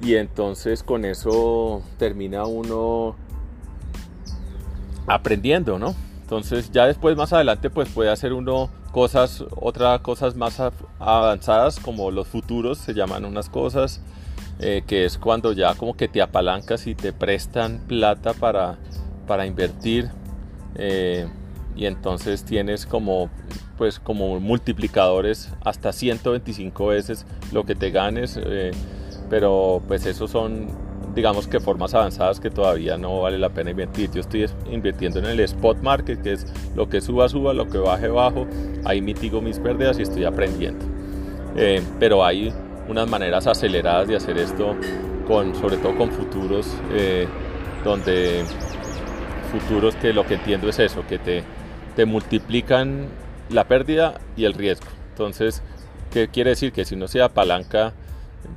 y 0.00 0.14
entonces 0.14 0.82
con 0.82 1.04
eso 1.04 1.82
termina 1.98 2.44
uno 2.44 3.16
aprendiendo, 5.06 5.78
¿no? 5.78 5.94
Entonces 6.20 6.70
ya 6.72 6.86
después 6.86 7.16
más 7.16 7.32
adelante 7.32 7.70
pues 7.70 7.88
puede 7.88 8.10
hacer 8.10 8.32
uno 8.32 8.68
cosas, 8.92 9.44
otras 9.56 10.00
cosas 10.00 10.34
más 10.36 10.60
avanzadas 10.98 11.78
como 11.78 12.10
los 12.10 12.26
futuros, 12.26 12.78
se 12.78 12.94
llaman 12.94 13.24
unas 13.24 13.48
cosas, 13.48 14.00
eh, 14.58 14.82
que 14.86 15.04
es 15.04 15.18
cuando 15.18 15.52
ya 15.52 15.74
como 15.74 15.96
que 15.98 16.08
te 16.08 16.22
apalancas 16.22 16.86
y 16.86 16.94
te 16.94 17.12
prestan 17.12 17.80
plata 17.86 18.32
para, 18.32 18.78
para 19.26 19.44
invertir 19.44 20.08
eh, 20.76 21.26
y 21.76 21.84
entonces 21.84 22.42
tienes 22.42 22.86
como 22.86 23.28
pues 23.76 24.00
como 24.00 24.40
multiplicadores 24.40 25.52
hasta 25.62 25.92
125 25.92 26.86
veces 26.86 27.26
lo 27.52 27.66
que 27.66 27.74
te 27.74 27.90
ganes 27.90 28.40
eh, 28.42 28.70
pero 29.28 29.82
pues 29.86 30.06
esos 30.06 30.30
son 30.30 30.68
digamos 31.14 31.46
que 31.46 31.60
formas 31.60 31.92
avanzadas 31.92 32.40
que 32.40 32.48
todavía 32.48 32.96
no 32.96 33.22
vale 33.22 33.38
la 33.38 33.48
pena 33.48 33.70
invertir. 33.70 34.10
Yo 34.10 34.20
estoy 34.20 34.46
invirtiendo 34.70 35.18
en 35.18 35.24
el 35.24 35.40
spot 35.40 35.78
market 35.82 36.20
que 36.22 36.32
es 36.32 36.46
lo 36.74 36.90
que 36.90 37.00
suba 37.00 37.26
suba 37.30 37.54
lo 37.54 37.68
que 37.68 37.78
baje 37.78 38.08
bajo. 38.08 38.46
Ahí 38.84 39.00
mitigo 39.00 39.40
mis 39.40 39.58
pérdidas 39.58 39.98
y 39.98 40.02
estoy 40.02 40.24
aprendiendo. 40.26 40.84
Pero 41.98 42.22
hay 42.22 42.52
unas 42.88 43.08
maneras 43.08 43.46
aceleradas 43.46 44.08
de 44.08 44.16
hacer 44.16 44.38
esto, 44.38 44.76
con, 45.26 45.54
sobre 45.54 45.76
todo 45.78 45.96
con 45.96 46.10
futuros, 46.10 46.68
eh, 46.92 47.26
donde 47.84 48.44
futuros 49.52 49.94
que 49.96 50.12
lo 50.12 50.26
que 50.26 50.34
entiendo 50.34 50.68
es 50.68 50.78
eso, 50.78 51.04
que 51.06 51.18
te, 51.18 51.42
te 51.94 52.04
multiplican 52.04 53.06
la 53.50 53.64
pérdida 53.64 54.20
y 54.36 54.44
el 54.44 54.54
riesgo. 54.54 54.86
Entonces, 55.10 55.62
¿qué 56.12 56.28
quiere 56.28 56.50
decir? 56.50 56.72
Que 56.72 56.84
si 56.84 56.94
uno 56.94 57.08
se 57.08 57.22
apalanca, 57.22 57.92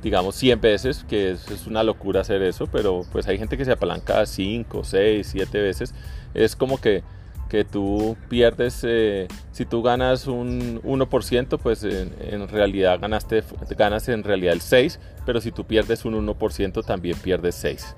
digamos, 0.02 0.34
100 0.36 0.60
veces, 0.60 1.04
que 1.08 1.32
es, 1.32 1.50
es, 1.50 1.66
una 1.66 1.82
locura 1.82 2.20
hacer 2.20 2.42
eso, 2.42 2.66
pero 2.66 3.02
pues 3.12 3.26
hay 3.28 3.38
gente 3.38 3.56
que 3.56 3.64
se 3.64 3.72
apalanca 3.72 4.26
5, 4.26 4.84
6, 4.84 5.26
7 5.26 5.60
veces, 5.60 5.94
es 6.34 6.54
como 6.56 6.80
que 6.80 7.02
que 7.50 7.64
tú 7.64 8.16
pierdes, 8.28 8.84
eh, 8.86 9.28
si 9.52 9.66
tú 9.66 9.82
ganas 9.82 10.26
un 10.26 10.80
1%, 10.82 11.58
pues 11.58 11.84
en, 11.84 12.48
realidad 12.48 13.00
ganaste, 13.00 13.42
ganas 13.76 14.08
en 14.08 14.22
realidad 14.22 14.54
el 14.54 14.60
6, 14.60 15.00
pero 15.26 15.40
si 15.40 15.50
tú 15.50 15.64
pierdes 15.64 16.04
un 16.04 16.14
1% 16.26 16.84
también 16.84 17.18
pierdes 17.18 17.56
6. 17.56 17.96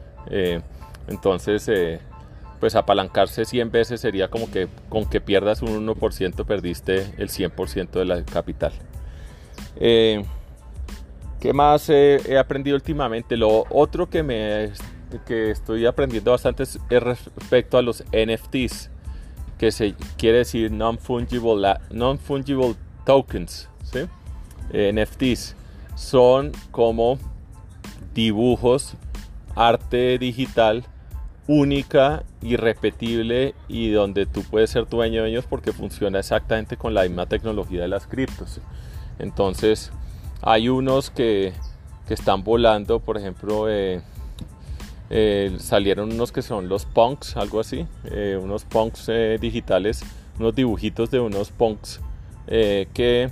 entonces, 1.08 1.70
pues 2.58 2.74
apalancarse 2.74 3.44
100 3.44 3.70
veces 3.70 4.00
sería 4.00 4.28
como 4.28 4.50
que 4.50 4.68
con 4.88 5.04
que 5.04 5.20
pierdas 5.20 5.62
un 5.62 5.86
1% 5.86 6.46
perdiste 6.46 7.12
el 7.18 7.28
100% 7.28 7.90
de 7.90 8.04
la 8.04 8.24
capital. 8.24 8.72
¿Qué 9.76 11.52
más 11.52 11.88
he 11.90 12.38
aprendido 12.38 12.76
últimamente? 12.76 13.36
Lo 13.36 13.64
otro 13.68 14.08
que 14.08 14.22
me 14.22 14.72
que 15.20 15.50
estoy 15.50 15.86
aprendiendo 15.86 16.30
bastante 16.30 16.62
es, 16.62 16.78
respecto 16.88 17.78
a 17.78 17.82
los 17.82 18.04
NFTs, 18.12 18.90
que 19.62 19.70
se 19.70 19.94
quiere 20.18 20.38
decir 20.38 20.72
non-fungible 20.72 21.78
non 21.92 22.18
-fungible 22.18 22.74
tokens. 23.06 23.68
¿sí? 23.84 24.08
NFTs 24.74 25.54
son 25.94 26.50
como 26.72 27.16
dibujos, 28.12 28.94
arte 29.54 30.18
digital 30.18 30.82
única, 31.46 32.24
irrepetible 32.40 33.54
y 33.68 33.90
donde 33.90 34.26
tú 34.26 34.42
puedes 34.42 34.68
ser 34.70 34.88
dueño 34.88 35.22
de 35.22 35.30
ellos 35.30 35.44
porque 35.48 35.72
funciona 35.72 36.18
exactamente 36.18 36.76
con 36.76 36.92
la 36.92 37.04
misma 37.04 37.26
tecnología 37.26 37.82
de 37.82 37.88
las 37.88 38.08
criptos. 38.08 38.60
Entonces, 39.20 39.92
hay 40.40 40.70
unos 40.70 41.10
que, 41.10 41.52
están 42.08 42.42
volando, 42.42 42.98
por 42.98 43.16
ejemplo, 43.16 43.70
eh, 43.70 44.02
eh, 45.12 45.54
salieron 45.58 46.12
unos 46.12 46.32
que 46.32 46.42
son 46.42 46.68
los 46.68 46.86
punks, 46.86 47.36
algo 47.36 47.60
así, 47.60 47.86
eh, 48.06 48.38
unos 48.40 48.64
punks 48.64 49.10
digitales, 49.40 50.02
unos 50.38 50.54
dibujitos 50.54 51.10
de 51.10 51.20
unos 51.20 51.50
punks 51.50 52.00
que, 52.46 53.30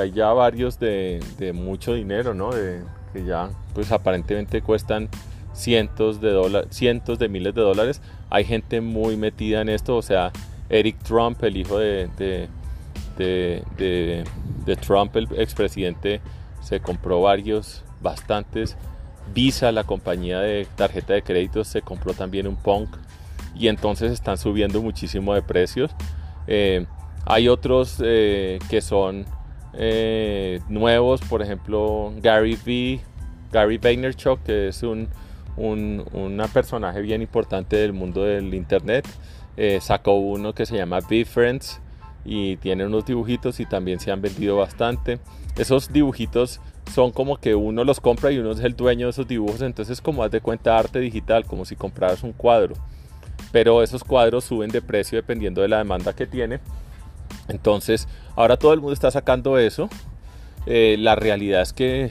hay 0.00 0.12
ya 0.12 0.32
varios 0.32 0.78
de, 0.78 1.52
mucho 1.54 1.94
dinero, 1.94 2.32
¿no? 2.32 2.50
que 2.50 3.24
ya 3.24 3.50
pues 3.74 3.90
aparentemente 3.90 4.62
cuestan 4.62 5.08
cientos 5.52 6.20
de 6.20 6.30
dólares, 6.30 6.68
cientos 6.70 7.18
de 7.18 7.28
miles 7.28 7.54
de 7.54 7.60
dólares. 7.60 8.00
Hay 8.30 8.44
gente 8.44 8.80
muy 8.80 9.16
metida 9.16 9.60
en 9.60 9.68
esto, 9.68 9.96
o 9.96 10.02
sea, 10.02 10.30
Eric 10.68 10.96
Trump, 11.02 11.42
el 11.42 11.56
hijo 11.56 11.78
de 11.78 12.08
de, 13.20 14.76
Trump, 14.80 15.16
el 15.16 15.28
expresidente, 15.36 16.20
se 16.62 16.80
compró 16.80 17.22
varios, 17.22 17.84
bastantes. 18.00 18.76
Visa, 19.32 19.72
la 19.72 19.84
compañía 19.84 20.40
de 20.40 20.66
tarjeta 20.76 21.14
de 21.14 21.22
créditos, 21.22 21.68
se 21.68 21.82
compró 21.82 22.14
también 22.14 22.46
un 22.46 22.56
Punk 22.56 22.96
y 23.54 23.68
entonces 23.68 24.12
están 24.12 24.38
subiendo 24.38 24.82
muchísimo 24.82 25.34
de 25.34 25.42
precios. 25.42 25.90
Eh, 26.46 26.86
hay 27.26 27.48
otros 27.48 28.00
eh, 28.02 28.58
que 28.68 28.80
son 28.80 29.26
eh, 29.74 30.60
nuevos, 30.68 31.20
por 31.22 31.42
ejemplo 31.42 32.12
Gary 32.20 32.54
V, 32.54 33.00
Gary 33.52 33.78
Vaynerchuk, 33.78 34.42
que 34.42 34.68
es 34.68 34.82
un, 34.82 35.08
un 35.56 36.42
personaje 36.52 37.00
bien 37.02 37.22
importante 37.22 37.76
del 37.76 37.92
mundo 37.92 38.24
del 38.24 38.54
internet, 38.54 39.06
sacó 39.80 40.14
uno 40.14 40.54
que 40.54 40.64
se 40.64 40.76
llama 40.76 41.00
Friends 41.02 41.80
y 42.24 42.56
tiene 42.56 42.86
unos 42.86 43.04
dibujitos 43.04 43.60
y 43.60 43.66
también 43.66 44.00
se 44.00 44.10
han 44.10 44.22
vendido 44.22 44.56
bastante. 44.56 45.18
Esos 45.56 45.92
dibujitos 45.92 46.60
son 46.92 47.12
como 47.12 47.36
que 47.36 47.54
uno 47.54 47.84
los 47.84 48.00
compra 48.00 48.32
y 48.32 48.38
uno 48.38 48.52
es 48.52 48.60
el 48.60 48.74
dueño 48.74 49.06
de 49.06 49.10
esos 49.10 49.28
dibujos, 49.28 49.62
entonces 49.62 50.00
como 50.00 50.22
haz 50.22 50.30
de 50.30 50.40
cuenta 50.40 50.78
arte 50.78 50.98
digital, 50.98 51.44
como 51.44 51.64
si 51.64 51.76
compraras 51.76 52.22
un 52.22 52.32
cuadro. 52.32 52.74
Pero 53.52 53.82
esos 53.82 54.04
cuadros 54.04 54.44
suben 54.44 54.70
de 54.70 54.82
precio 54.82 55.16
dependiendo 55.16 55.62
de 55.62 55.68
la 55.68 55.78
demanda 55.78 56.12
que 56.12 56.26
tiene. 56.26 56.60
Entonces, 57.48 58.06
ahora 58.36 58.56
todo 58.56 58.72
el 58.72 58.80
mundo 58.80 58.92
está 58.92 59.10
sacando 59.10 59.58
eso. 59.58 59.88
Eh, 60.66 60.96
la 60.98 61.16
realidad 61.16 61.62
es 61.62 61.72
que, 61.72 62.10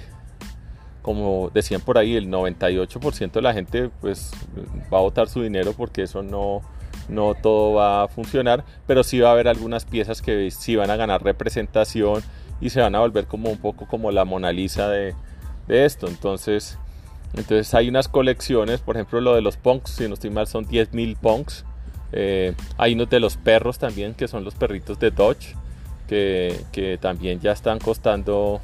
como 1.02 1.50
decían 1.54 1.82
por 1.82 1.98
ahí, 1.98 2.16
el 2.16 2.28
98% 2.30 3.32
de 3.32 3.42
la 3.42 3.54
gente 3.54 3.90
pues 4.02 4.32
va 4.92 4.98
a 4.98 5.02
botar 5.02 5.30
su 5.30 5.42
dinero 5.42 5.74
porque 5.78 6.04
eso 6.04 6.24
no, 6.24 6.62
no 7.08 7.36
todo 7.36 7.74
va 7.74 8.04
a 8.04 8.08
funcionar, 8.08 8.66
pero 8.88 9.04
sí 9.04 9.20
va 9.20 9.30
a 9.30 9.32
haber 9.34 9.48
algunas 9.48 9.86
piezas 9.86 10.22
que 10.22 10.52
sí 10.52 10.76
van 10.76 10.90
a 10.92 10.96
ganar 10.96 11.24
representación 11.24 12.22
y 12.62 12.70
se 12.70 12.82
van 12.82 12.96
a 12.96 13.00
volver 13.00 13.26
como 13.26 13.50
un 13.50 13.58
poco 13.58 13.88
como 13.88 14.12
la 14.12 14.26
Mona 14.26 14.52
Lisa 14.52 14.90
de, 14.90 15.16
esto. 15.68 16.08
Entonces, 16.08 16.78
entonces 17.36 17.74
hay 17.74 17.90
unas 17.90 18.08
colecciones, 18.08 18.82
por 18.82 18.96
ejemplo 18.96 19.22
lo 19.22 19.36
de 19.36 19.42
los 19.42 19.58
punks, 19.58 19.92
si 19.92 20.08
no 20.08 20.16
estoy 20.16 20.32
mal 20.32 20.48
son 20.48 20.66
10.000 20.66 21.16
punks. 21.18 21.66
Eh, 22.12 22.56
hay 22.78 22.94
unos 22.94 23.10
de 23.10 23.20
los 23.20 23.38
perros 23.38 23.78
también, 23.78 24.16
que 24.16 24.28
son 24.28 24.44
los 24.44 24.56
perritos 24.56 25.00
de 25.00 25.12
Dodge, 25.12 25.56
que, 26.08 26.98
también 27.00 27.40
ya 27.40 27.52
están 27.52 27.78
costando 27.80 28.62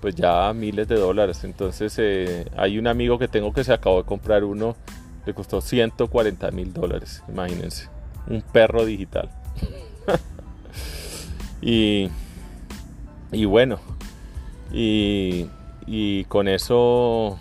pues 0.00 0.14
ya 0.14 0.52
miles 0.54 0.88
de 0.88 0.96
dólares. 0.96 1.44
Entonces 1.44 1.94
eh, 1.98 2.46
hay 2.56 2.78
un 2.78 2.86
amigo 2.86 3.18
que 3.18 3.28
tengo 3.28 3.52
que 3.52 3.64
se 3.64 3.72
acabó 3.72 3.98
de 3.98 4.04
comprar 4.04 4.44
uno 4.44 4.76
le 5.26 5.34
costó 5.34 5.60
140 5.60 6.50
mil 6.50 6.72
dólares, 6.72 7.22
imagínense. 7.28 7.88
Un 8.26 8.42
perro 8.42 8.84
digital. 8.84 9.30
y, 11.62 12.08
y 13.34 13.44
bueno, 13.44 13.78
y, 14.72 16.24
con 16.28 16.48
eso 16.48 17.38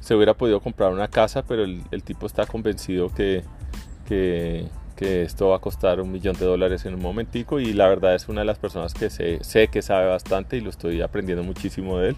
se 0.00 0.14
hubiera 0.14 0.34
podido 0.34 0.60
comprar 0.60 0.92
una 0.92 1.08
casa, 1.08 1.42
pero 1.42 1.64
el, 1.64 2.02
tipo 2.04 2.26
está 2.26 2.46
convencido 2.46 3.08
que, 3.08 3.42
que, 4.06 4.68
esto 4.96 5.48
va 5.48 5.56
a 5.56 5.58
costar 5.58 6.00
un 6.00 6.10
millón 6.10 6.34
de 6.36 6.46
dólares 6.46 6.86
en 6.86 6.94
un 6.94 7.02
momentico 7.02 7.60
y 7.60 7.74
la 7.74 7.88
verdad 7.88 8.14
es 8.14 8.28
una 8.28 8.40
de 8.40 8.46
las 8.46 8.58
personas 8.58 8.94
que 8.94 9.10
sé, 9.10 9.42
sé 9.42 9.68
que 9.68 9.82
sabe 9.82 10.08
bastante 10.08 10.56
y 10.56 10.62
lo 10.62 10.70
estoy 10.70 11.02
aprendiendo 11.02 11.44
muchísimo 11.44 11.98
de 11.98 12.10
él 12.10 12.16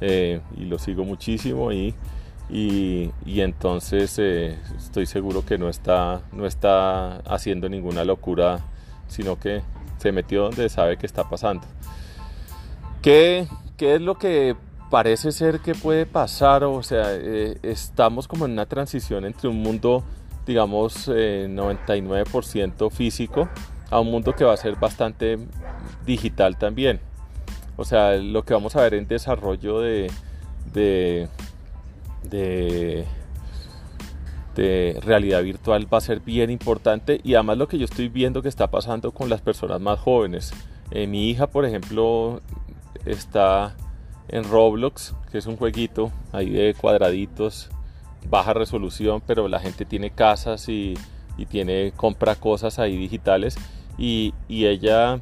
eh, 0.00 0.40
y 0.56 0.64
lo 0.64 0.78
sigo 0.80 1.04
muchísimo 1.04 1.70
y 1.70 1.94
y, 2.48 3.10
entonces 3.40 4.18
eh, 4.18 4.56
estoy 4.76 5.06
seguro 5.06 5.44
que 5.44 5.58
no 5.58 5.68
está, 5.68 6.22
no 6.32 6.46
está 6.46 7.16
haciendo 7.18 7.68
ninguna 7.68 8.04
locura, 8.04 8.60
sino 9.08 9.38
que 9.38 9.62
se 9.98 10.12
metió 10.12 10.44
donde 10.44 10.68
sabe 10.68 10.96
que 10.96 11.06
está 11.06 11.28
pasando. 11.28 11.66
¿Qué, 13.06 13.46
es 13.78 14.00
lo 14.00 14.18
que 14.18 14.56
parece 14.90 15.30
ser 15.30 15.60
que 15.60 15.76
puede 15.76 16.06
pasar? 16.06 16.64
O 16.64 16.82
sea, 16.82 17.14
eh, 17.14 17.56
estamos 17.62 18.26
como 18.26 18.46
en 18.46 18.50
una 18.50 18.66
transición 18.66 19.24
entre 19.24 19.48
un 19.48 19.62
mundo, 19.62 20.02
digamos, 20.44 21.06
99% 21.06 22.86
eh, 22.86 22.90
físico 22.90 23.48
a 23.90 24.00
un 24.00 24.10
mundo 24.10 24.34
que 24.34 24.42
va 24.42 24.54
a 24.54 24.56
ser 24.56 24.74
bastante 24.74 25.38
digital 26.04 26.58
también. 26.58 26.98
O 27.76 27.84
sea, 27.84 28.16
lo 28.16 28.44
que 28.44 28.54
vamos 28.54 28.74
a 28.74 28.80
ver 28.80 28.94
en 28.94 29.06
desarrollo 29.06 29.78
de 29.78 30.10
de, 30.72 31.28
de 34.56 35.00
realidad 35.00 35.44
virtual 35.44 35.86
va 35.94 35.98
a 35.98 36.00
ser 36.00 36.18
bien 36.18 36.50
importante 36.50 37.20
y 37.22 37.34
además 37.34 37.56
lo 37.58 37.68
que 37.68 37.78
yo 37.78 37.84
estoy 37.84 38.08
viendo 38.08 38.42
que 38.42 38.48
está 38.48 38.66
pasando 38.66 39.12
con 39.12 39.28
las 39.28 39.42
personas 39.42 39.80
más 39.80 40.00
jóvenes. 40.00 40.52
Eh, 40.90 41.06
mi 41.06 41.30
hija, 41.30 41.48
por 41.48 41.64
ejemplo, 41.64 42.40
está 43.06 43.74
en 44.28 44.44
Roblox, 44.44 45.14
que 45.30 45.38
es 45.38 45.46
un 45.46 45.56
jueguito 45.56 46.10
ahí 46.32 46.50
de 46.50 46.74
cuadraditos, 46.74 47.70
baja 48.28 48.52
resolución, 48.52 49.22
pero 49.26 49.48
la 49.48 49.60
gente 49.60 49.84
tiene 49.84 50.10
casas 50.10 50.68
y, 50.68 50.94
y 51.38 51.46
tiene 51.46 51.92
compra 51.96 52.34
cosas 52.34 52.78
ahí 52.78 52.96
digitales 52.96 53.56
y, 53.98 54.34
y 54.48 54.66
ella 54.66 55.20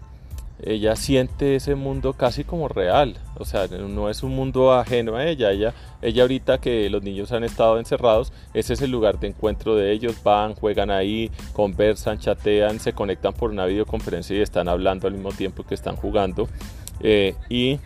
ella 0.62 0.94
siente 0.96 1.56
ese 1.56 1.74
mundo 1.74 2.12
casi 2.12 2.44
como 2.44 2.68
real, 2.68 3.16
o 3.36 3.44
sea, 3.44 3.66
no 3.66 4.08
es 4.08 4.22
un 4.22 4.34
mundo 4.34 4.72
ajeno 4.72 5.16
a 5.16 5.26
ella, 5.26 5.50
ella, 5.50 5.74
ella 6.00 6.22
ahorita 6.22 6.58
que 6.58 6.88
los 6.90 7.02
niños 7.02 7.32
han 7.32 7.44
estado 7.44 7.78
encerrados, 7.78 8.32
ese 8.54 8.74
es 8.74 8.80
el 8.80 8.90
lugar 8.90 9.18
de 9.18 9.28
encuentro 9.28 9.74
de 9.74 9.90
ellos, 9.92 10.22
van, 10.22 10.54
juegan 10.54 10.90
ahí, 10.90 11.30
conversan, 11.52 12.18
chatean, 12.18 12.78
se 12.78 12.92
conectan 12.92 13.32
por 13.34 13.50
una 13.50 13.66
videoconferencia 13.66 14.36
y 14.36 14.40
están 14.40 14.68
hablando 14.68 15.08
al 15.08 15.14
mismo 15.14 15.32
tiempo 15.32 15.64
que 15.64 15.74
están 15.74 15.96
jugando 15.96 16.48
eh, 17.00 17.34
y 17.48 17.78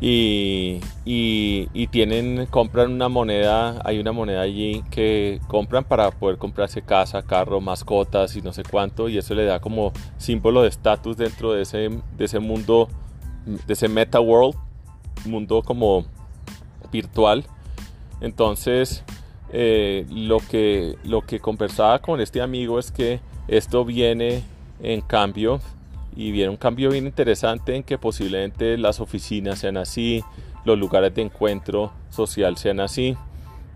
y, 0.00 0.80
y, 1.04 1.86
tienen, 1.86 2.44
compran 2.50 2.92
una 2.92 3.08
moneda, 3.08 3.80
hay 3.86 3.98
una 3.98 4.12
moneda 4.12 4.42
allí 4.42 4.84
que 4.90 5.40
compran 5.48 5.84
para 5.84 6.10
poder 6.10 6.36
comprarse 6.36 6.82
casa, 6.82 7.22
carro, 7.22 7.62
mascotas 7.62 8.36
y 8.36 8.42
no 8.42 8.52
sé 8.52 8.64
cuánto, 8.64 9.08
y 9.08 9.16
eso 9.16 9.34
le 9.34 9.46
da 9.46 9.60
como 9.60 9.92
símbolo 10.18 10.60
de 10.60 10.68
estatus 10.68 11.16
dentro 11.16 11.54
de 11.54 11.62
ese, 11.62 11.88
de 12.18 12.24
ese 12.24 12.38
mundo, 12.38 12.88
de 13.46 13.72
ese 13.72 13.88
meta 13.88 14.20
world, 14.20 14.54
mundo 15.24 15.62
como 15.62 16.04
virtual. 16.92 17.46
Entonces, 18.20 19.04
eh, 19.52 20.06
lo, 20.10 20.36
que, 20.38 20.96
lo 21.04 21.22
que 21.22 21.40
conversaba 21.40 22.00
con 22.00 22.20
este 22.20 22.42
amigo 22.42 22.78
es 22.78 22.90
que 22.90 23.20
esto 23.48 23.86
viene 23.86 24.42
en 24.82 25.00
cambio 25.00 25.60
y 26.16 26.30
viene 26.30 26.50
un 26.50 26.56
cambio 26.56 26.90
bien 26.90 27.06
interesante 27.06 27.74
en 27.74 27.82
que 27.82 27.98
posiblemente 27.98 28.78
las 28.78 29.00
oficinas 29.00 29.58
sean 29.58 29.76
así, 29.76 30.22
los 30.64 30.78
lugares 30.78 31.14
de 31.14 31.22
encuentro 31.22 31.92
social 32.10 32.56
sean 32.56 32.80
así 32.80 33.16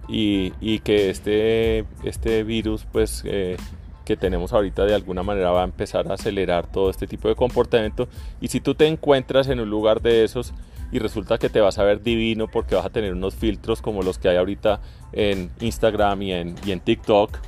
y, 0.08 0.52
y 0.60 0.78
que 0.80 1.10
este, 1.10 1.84
este 2.02 2.44
virus 2.44 2.86
pues 2.90 3.22
eh, 3.26 3.56
que 4.04 4.16
tenemos 4.16 4.54
ahorita 4.54 4.86
de 4.86 4.94
alguna 4.94 5.22
manera 5.22 5.50
va 5.50 5.60
a 5.60 5.64
empezar 5.64 6.10
a 6.10 6.14
acelerar 6.14 6.66
todo 6.72 6.88
este 6.88 7.06
tipo 7.06 7.28
de 7.28 7.34
comportamiento. 7.34 8.08
Y 8.40 8.48
si 8.48 8.60
tú 8.60 8.74
te 8.74 8.86
encuentras 8.86 9.48
en 9.48 9.60
un 9.60 9.68
lugar 9.68 10.00
de 10.00 10.24
esos 10.24 10.54
y 10.90 10.98
resulta 10.98 11.36
que 11.36 11.50
te 11.50 11.60
vas 11.60 11.78
a 11.78 11.84
ver 11.84 12.02
divino 12.02 12.48
porque 12.48 12.74
vas 12.74 12.86
a 12.86 12.90
tener 12.90 13.12
unos 13.12 13.34
filtros 13.34 13.82
como 13.82 14.00
los 14.00 14.18
que 14.18 14.30
hay 14.30 14.38
ahorita 14.38 14.80
en 15.12 15.50
Instagram 15.60 16.22
y 16.22 16.32
en, 16.32 16.54
y 16.64 16.72
en 16.72 16.80
TikTok 16.80 17.38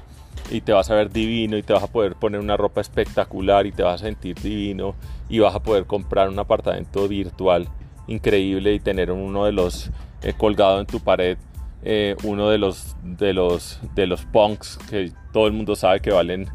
y 0.51 0.61
te 0.61 0.73
vas 0.73 0.91
a 0.91 0.95
ver 0.95 1.11
divino 1.11 1.57
y 1.57 1.63
te 1.63 1.73
vas 1.73 1.83
a 1.83 1.87
poder 1.87 2.15
poner 2.15 2.41
una 2.41 2.57
ropa 2.57 2.81
espectacular 2.81 3.67
y 3.67 3.73
te 3.73 3.83
vas 3.83 4.03
a 4.03 4.05
sentir 4.05 4.37
divino 4.41 4.95
y 5.29 5.39
vas 5.39 5.55
a 5.55 5.63
poder 5.63 5.87
comprar 5.87 6.29
un 6.29 6.39
apartamento 6.39 7.07
virtual 7.09 7.69
increíble 8.09 8.75
y 8.75 8.81
tener 8.81 9.11
uno 9.11 9.45
de 9.45 9.53
los 9.53 9.91
eh, 10.23 10.33
colgado 10.37 10.81
en 10.81 10.87
tu 10.87 11.01
pared 11.01 11.39
eh, 11.83 12.17
uno 12.25 12.51
de 12.51 12.59
los 12.59 12.97
de 13.03 13.33
los 13.33 13.81
de 13.95 14.07
los 14.07 14.25
punks 14.27 14.79
que 14.91 15.13
todo 15.33 15.47
el 15.47 15.53
mundo 15.53 15.77
sabe 15.77 16.01
que 16.01 16.11
valen 16.11 16.49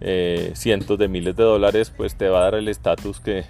eh, 0.00 0.52
cientos 0.54 0.98
de 0.98 1.08
miles 1.08 1.36
de 1.36 1.44
dólares 1.44 1.92
pues 1.96 2.16
te 2.16 2.28
va 2.28 2.40
a 2.40 2.42
dar 2.42 2.54
el 2.56 2.68
estatus 2.68 3.20
que, 3.20 3.44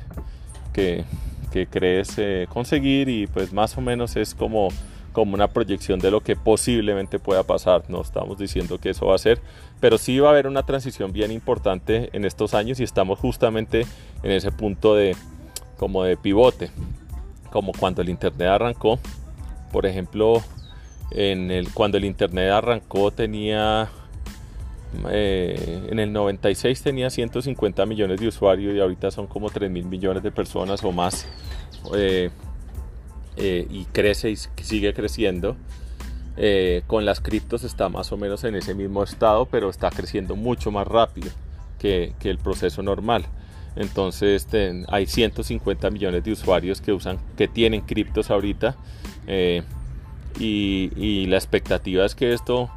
que, 0.72 1.04
que 1.52 1.66
crees 1.66 2.16
conseguir 2.48 3.08
y 3.08 3.26
pues 3.26 3.52
más 3.52 3.76
o 3.76 3.80
menos 3.80 4.16
es 4.16 4.34
como 4.34 4.68
como 5.16 5.32
una 5.32 5.48
proyección 5.48 5.98
de 5.98 6.10
lo 6.10 6.20
que 6.20 6.36
posiblemente 6.36 7.18
pueda 7.18 7.42
pasar. 7.42 7.84
No 7.88 8.02
estamos 8.02 8.36
diciendo 8.36 8.76
que 8.76 8.90
eso 8.90 9.06
va 9.06 9.14
a 9.14 9.18
ser, 9.18 9.40
pero 9.80 9.96
sí 9.96 10.18
va 10.18 10.28
a 10.28 10.32
haber 10.32 10.46
una 10.46 10.64
transición 10.64 11.10
bien 11.10 11.32
importante 11.32 12.10
en 12.12 12.26
estos 12.26 12.52
años 12.52 12.80
y 12.80 12.82
estamos 12.82 13.18
justamente 13.18 13.86
en 14.22 14.30
ese 14.30 14.52
punto 14.52 14.94
de 14.94 15.16
como 15.78 16.04
de 16.04 16.18
pivote, 16.18 16.70
como 17.50 17.72
cuando 17.72 18.02
el 18.02 18.10
internet 18.10 18.48
arrancó. 18.48 18.98
Por 19.72 19.86
ejemplo, 19.86 20.42
en 21.12 21.50
el, 21.50 21.72
cuando 21.72 21.96
el 21.96 22.04
internet 22.04 22.50
arrancó 22.50 23.10
tenía 23.10 23.88
eh, 25.08 25.88
en 25.90 25.98
el 25.98 26.12
96 26.12 26.82
tenía 26.82 27.08
150 27.08 27.86
millones 27.86 28.20
de 28.20 28.28
usuarios 28.28 28.74
y 28.74 28.80
ahorita 28.80 29.10
son 29.10 29.28
como 29.28 29.48
3 29.48 29.70
mil 29.70 29.86
millones 29.86 30.22
de 30.22 30.30
personas 30.30 30.84
o 30.84 30.92
más. 30.92 31.26
Eh, 31.94 32.28
eh, 33.36 33.66
y 33.70 33.84
crece 33.86 34.30
y 34.30 34.36
sigue 34.36 34.94
creciendo. 34.94 35.56
Eh, 36.38 36.82
con 36.86 37.04
las 37.06 37.20
criptos 37.20 37.64
está 37.64 37.88
más 37.88 38.12
o 38.12 38.16
menos 38.16 38.44
en 38.44 38.54
ese 38.56 38.74
mismo 38.74 39.02
estado, 39.02 39.46
pero 39.46 39.70
está 39.70 39.90
creciendo 39.90 40.36
mucho 40.36 40.70
más 40.70 40.86
rápido 40.86 41.30
que, 41.78 42.14
el 42.22 42.38
proceso 42.38 42.82
normal. 42.82 43.26
Entonces 43.74 44.46
hay 44.88 45.06
150 45.06 45.90
millones 45.90 46.24
de 46.24 46.32
usuarios 46.32 46.80
que 46.80 46.92
usan, 46.92 47.18
que 47.36 47.46
tienen 47.46 47.82
criptos 47.82 48.30
ahorita. 48.30 48.76
Eh, 49.26 49.62
y, 50.38 51.26
la 51.26 51.36
expectativa 51.36 52.04
es 52.04 52.14
que 52.14 52.32
esto, 52.32 52.70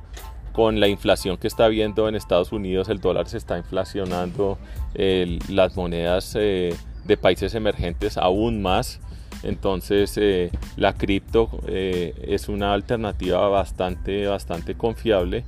con 0.54 0.80
la 0.80 0.88
inflación 0.88 1.38
que 1.38 1.48
está 1.48 1.66
habiendo 1.66 2.08
en 2.10 2.16
Estados 2.16 2.52
Unidos, 2.52 2.90
el 2.90 3.00
dólar 3.00 3.28
se 3.30 3.38
está 3.38 3.58
inflacionando, 3.58 4.58
las 4.94 5.76
monedas 5.76 6.34
de 6.34 7.18
países 7.18 7.56
emergentes 7.56 8.18
aún 8.18 8.62
más. 8.62 9.00
Entonces 9.44 10.18
eh, 10.18 10.52
la 10.76 10.94
cripto 10.94 11.50
eh, 11.68 12.14
es 12.28 12.50
una 12.50 12.74
alternativa 12.74 13.48
bastante, 13.48 14.28
bastante 14.28 14.76
confiable 14.76 15.46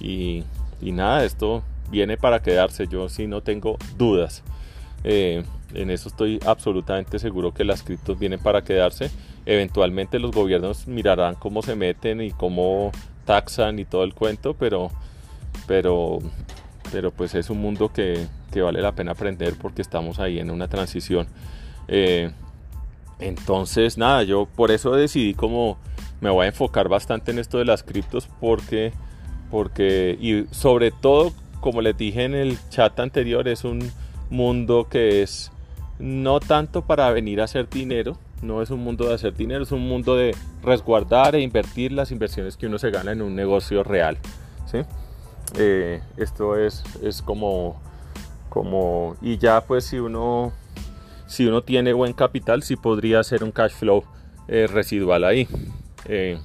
y, 0.00 0.44
nada, 0.80 1.24
esto 1.24 1.62
viene 1.90 2.16
para 2.16 2.40
quedarse. 2.40 2.86
Yo 2.88 3.08
sí 3.08 3.26
no 3.26 3.42
tengo 3.42 3.76
dudas. 3.96 4.42
Eh, 5.04 5.44
en 5.74 5.90
eso 5.90 6.08
estoy 6.08 6.40
absolutamente 6.46 7.18
seguro 7.18 7.52
que 7.52 7.64
las 7.64 7.82
criptos 7.82 8.18
vienen 8.18 8.40
para 8.40 8.62
quedarse. 8.62 9.10
Eventualmente 9.44 10.18
los 10.18 10.30
gobiernos 10.30 10.86
mirarán 10.86 11.34
cómo 11.34 11.62
se 11.62 11.74
meten 11.74 12.22
y 12.22 12.30
cómo 12.30 12.92
taxan 13.26 13.78
y 13.78 13.84
todo 13.84 14.04
el 14.04 14.14
cuento, 14.14 14.54
pero, 14.54 14.90
pero, 15.66 16.18
pero 16.92 17.10
pues 17.10 17.34
es 17.34 17.50
un 17.50 17.58
mundo 17.58 17.92
que, 17.92 18.26
vale 18.54 18.80
la 18.80 18.92
pena 18.92 19.12
aprender 19.12 19.54
porque 19.60 19.82
estamos 19.82 20.18
ahí 20.18 20.38
en 20.38 20.50
una 20.50 20.68
transición. 20.68 21.26
Entonces, 23.24 23.96
nada, 23.96 24.22
yo 24.22 24.46
por 24.46 24.70
eso 24.70 24.92
decidí 24.92 25.32
como 25.32 25.78
me 26.20 26.28
voy 26.28 26.44
a 26.44 26.48
enfocar 26.48 26.88
bastante 26.88 27.30
en 27.30 27.38
esto 27.38 27.58
de 27.58 27.64
las 27.64 27.82
criptos 27.82 28.28
porque, 28.38 28.92
porque, 29.50 30.18
y 30.20 30.44
sobre 30.54 30.90
todo, 30.90 31.32
como 31.60 31.80
les 31.80 31.96
dije 31.96 32.24
en 32.24 32.34
el 32.34 32.58
chat 32.68 33.00
anterior, 33.00 33.48
es 33.48 33.64
un 33.64 33.90
mundo 34.28 34.88
que 34.90 35.22
es 35.22 35.50
no 35.98 36.40
tanto 36.40 36.82
para 36.82 37.10
venir 37.12 37.40
a 37.40 37.44
hacer 37.44 37.68
dinero, 37.70 38.18
no 38.42 38.60
es 38.60 38.70
un 38.70 38.80
mundo 38.80 39.08
de 39.08 39.14
hacer 39.14 39.34
dinero, 39.34 39.62
es 39.62 39.72
un 39.72 39.88
mundo 39.88 40.16
de 40.16 40.34
resguardar 40.62 41.34
e 41.34 41.40
invertir 41.40 41.92
las 41.92 42.10
inversiones 42.10 42.58
que 42.58 42.66
uno 42.66 42.78
se 42.78 42.90
gana 42.90 43.12
en 43.12 43.22
un 43.22 43.34
negocio 43.34 43.82
real. 43.84 44.18
¿sí? 44.66 44.78
Eh, 45.58 46.02
esto 46.18 46.58
es, 46.58 46.84
es 47.02 47.22
como, 47.22 47.80
como, 48.50 49.16
y 49.22 49.38
ya 49.38 49.62
pues 49.62 49.84
si 49.84 49.98
uno 49.98 50.52
si 51.26 51.46
uno 51.46 51.62
tiene 51.62 51.92
buen 51.92 52.12
capital, 52.12 52.62
sí 52.62 52.76
podría 52.76 53.20
hacer 53.20 53.44
un 53.44 53.52
cash 53.52 53.72
flow 53.72 54.04
eh, 54.48 54.66
residual 54.66 55.24
ahí. 55.24 55.48
Eh, 56.06 56.38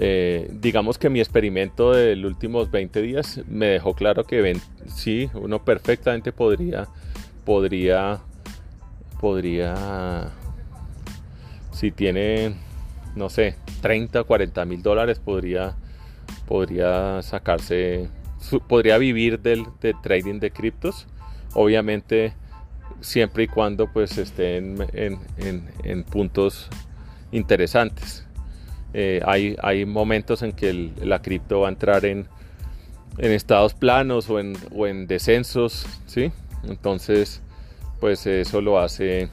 eh, 0.00 0.48
digamos 0.52 0.96
que 0.96 1.10
mi 1.10 1.18
experimento 1.18 1.92
de 1.92 2.14
los 2.14 2.30
últimos 2.30 2.70
20 2.70 3.02
días 3.02 3.40
me 3.48 3.66
dejó 3.66 3.94
claro 3.94 4.22
que 4.22 4.56
sí, 4.86 5.28
uno 5.34 5.64
perfectamente 5.64 6.30
podría, 6.30 6.86
podría, 7.44 8.20
podría, 9.20 10.30
si 11.72 11.90
tiene, 11.90 12.54
no 13.16 13.28
sé, 13.28 13.56
30 13.82 14.20
o 14.20 14.24
40 14.24 14.64
mil 14.66 14.82
dólares, 14.82 15.18
podría, 15.18 15.74
podría 16.46 17.20
sacarse, 17.22 18.08
podría 18.68 18.98
vivir 18.98 19.40
del 19.40 19.66
trading 20.02 20.38
de 20.38 20.52
criptos. 20.52 21.08
Obviamente, 21.54 22.34
siempre 23.00 23.44
y 23.44 23.48
cuando 23.48 23.90
pues 23.92 24.18
estén 24.18 24.76
en, 24.92 26.04
puntos 26.04 26.68
interesantes. 27.32 28.24
Eh, 28.94 29.20
hay, 29.24 29.56
hay, 29.62 29.84
momentos 29.84 30.42
en 30.42 30.52
que 30.52 30.92
la 31.02 31.20
cripto 31.20 31.60
va 31.60 31.68
a 31.68 31.70
entrar 31.70 32.04
en, 32.04 32.26
estados 33.18 33.74
planos 33.74 34.30
o 34.30 34.38
en, 34.38 35.06
descensos, 35.06 35.86
¿sí? 36.06 36.30
Entonces, 36.68 37.42
pues 38.00 38.26
eso 38.26 38.60
lo 38.60 38.78
hace 38.78 39.28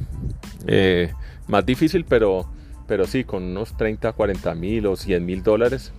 eh, 0.68 1.12
más 1.48 1.66
difícil, 1.66 2.06
pero, 2.06 2.50
pero 2.88 3.06
sí, 3.06 3.24
con 3.24 3.44
unos 3.44 3.78
30, 3.78 4.12
40 4.12 4.56
mil 4.56 4.88
o 4.88 4.96
100 4.96 5.26
mil 5.26 5.44
dólares, 5.44 5.92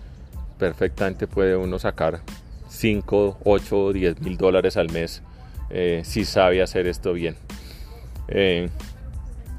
perfectamente 0.59 1.27
puede 1.27 1.55
uno 1.55 1.79
sacar 1.79 2.21
5, 2.69 3.39
8, 3.43 3.93
10 3.93 4.21
mil 4.21 4.37
dólares 4.37 4.75
al 4.75 4.91
mes 4.91 5.21
eh, 5.69 6.01
si 6.05 6.25
sabe 6.25 6.61
hacer 6.61 6.87
esto 6.87 7.13
bien. 7.13 7.35
Eh, 8.27 8.69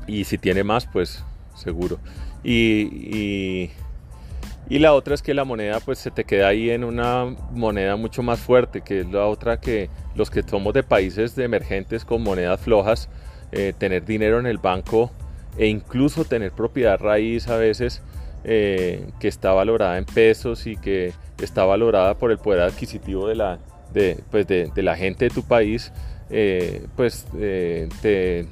y 0.07 0.24
si 0.24 0.38
tiene 0.38 0.64
más, 0.64 0.87
pues 0.87 1.24
seguro. 1.54 1.98
Y, 2.42 3.70
y, 4.68 4.78
la 4.78 4.92
otra 4.92 5.14
es 5.14 5.22
que 5.22 5.35
la 5.35 5.44
moneda 5.44 5.81
pues 5.81 5.98
se 5.98 6.11
te 6.11 6.24
queda 6.24 6.48
ahí 6.48 6.70
en 6.70 6.85
una 6.85 7.24
moneda 7.52 7.96
mucho 7.96 8.22
más 8.22 8.38
fuerte, 8.38 8.83
que 8.83 9.00
es 9.00 9.07
la 9.11 9.26
otra 9.26 9.61
que 9.61 9.90
los 10.14 10.31
que 10.31 10.42
somos 10.42 10.72
de 10.74 10.83
países 10.83 11.35
de 11.35 11.44
emergentes 11.44 12.04
con 12.04 12.22
monedas 12.22 12.61
flojas, 12.61 13.09
eh, 13.50 13.72
tener 13.76 14.04
dinero 14.04 14.38
en 14.38 14.46
el 14.46 14.59
banco 14.59 15.11
e 15.57 15.66
incluso 15.66 16.24
tener 16.24 16.52
propiedad 16.52 16.98
raíz 16.98 17.48
a 17.48 17.57
veces 17.57 18.02
que 18.44 19.11
está 19.20 19.52
valorada 19.52 19.98
en 19.98 20.07
pesos 20.07 20.66
y 20.66 20.76
que 20.76 21.12
está 21.42 21.64
valorada 21.64 22.14
por 22.14 22.31
el 22.31 22.38
poder 22.38 22.61
adquisitivo 22.61 23.26
de 23.28 23.35
la, 23.35 23.59
de, 23.92 24.22
pues 24.31 24.46
de, 24.46 24.70
la 24.76 24.96
gente 24.96 25.26
de 25.26 25.31
tu 25.31 25.42
país, 25.42 25.92
eh, 26.31 26.87
pues 26.96 27.26
eh, 27.38 27.88
te 28.02 28.46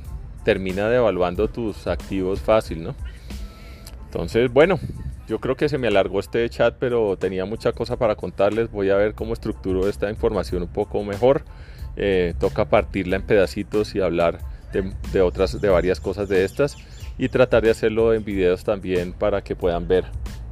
termina 0.47 0.89
devaluando 0.89 1.49
tus 1.49 1.89
activos 1.89 2.41
fácil, 2.41 2.85
¿no? 2.85 2.95
Entonces, 4.05 4.53
bueno, 4.53 4.79
yo 5.27 5.41
creo 5.41 5.57
que 5.57 5.69
se 5.69 5.77
me 5.77 5.89
alargó 5.89 6.21
este 6.21 6.49
chat, 6.49 6.77
pero 6.79 7.17
tenía 7.17 7.45
mucha 7.45 7.73
cosa 7.73 7.97
para 7.97 8.15
contarles. 8.15 8.71
Voy 8.71 8.91
a 8.91 8.97
ver 8.97 9.15
cómo 9.15 9.33
estructuro 9.33 9.89
esta 9.89 10.09
información 10.09 10.63
un 10.63 10.69
poco 10.69 11.03
mejor. 11.03 11.43
Eh, 11.97 12.35
toca 12.39 12.67
partirla 12.67 13.17
en 13.17 13.23
pedacitos 13.23 13.97
y 13.97 14.01
hablar 14.01 14.39
de, 15.13 15.21
otras, 15.21 15.61
de 15.61 15.69
varias 15.69 15.99
cosas 15.99 16.29
de 16.29 16.45
estas 16.45 16.77
y 17.19 17.29
tratar 17.29 17.65
de 17.65 17.71
hacerlo 17.71 18.15
en 18.15 18.25
videos 18.25 18.63
también 18.63 19.15
para 19.15 19.43
que 19.43 19.57
puedan 19.57 19.89
ver 19.89 20.05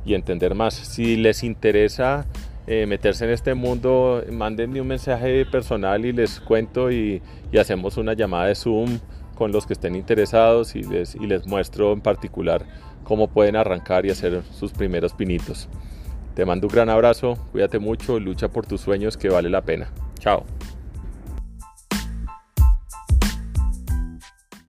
y 0.05 0.15
entender 0.15 0.57
más. 0.57 0.75
Si 0.75 1.17
les 1.17 1.45
interesa 1.45 2.27
eh, 2.67 2.87
meterse 2.87 3.27
en 3.27 3.31
este 3.31 3.55
mundo, 3.55 4.25
mándenme 4.33 4.81
un 4.81 4.89
mensaje 4.89 5.47
personal 5.47 6.05
y 6.05 6.13
les 6.13 6.41
cuento 6.41 6.91
y, 6.91 7.23
hacemos 7.61 7.97
una 7.97 8.15
llamada 8.15 8.47
de 8.47 8.57
Zoom 8.57 8.99
con 9.35 9.53
los 9.53 9.67
que 9.67 9.73
estén 9.75 9.97
interesados 9.97 10.77
y 10.77 10.83
les, 10.83 11.15
y 11.15 11.27
les 11.27 11.47
muestro 11.47 11.93
en 11.93 12.01
particular 12.01 12.65
cómo 13.05 13.29
pueden 13.29 13.57
arrancar 13.57 14.07
y 14.07 14.11
hacer 14.11 14.43
sus 14.53 14.73
primeros 14.73 15.13
pinitos. 15.13 15.69
Te 16.35 16.45
mando 16.45 16.67
un 16.67 16.73
gran 16.73 16.89
abrazo, 16.89 17.39
cuídate 17.53 17.79
mucho, 17.79 18.19
lucha 18.19 18.49
por 18.49 18.67
tus 18.67 18.81
sueños 18.81 19.17
que 19.17 19.29
vale 19.29 19.51
la 19.51 19.63
pena. 19.63 19.89
Chao. 20.19 20.45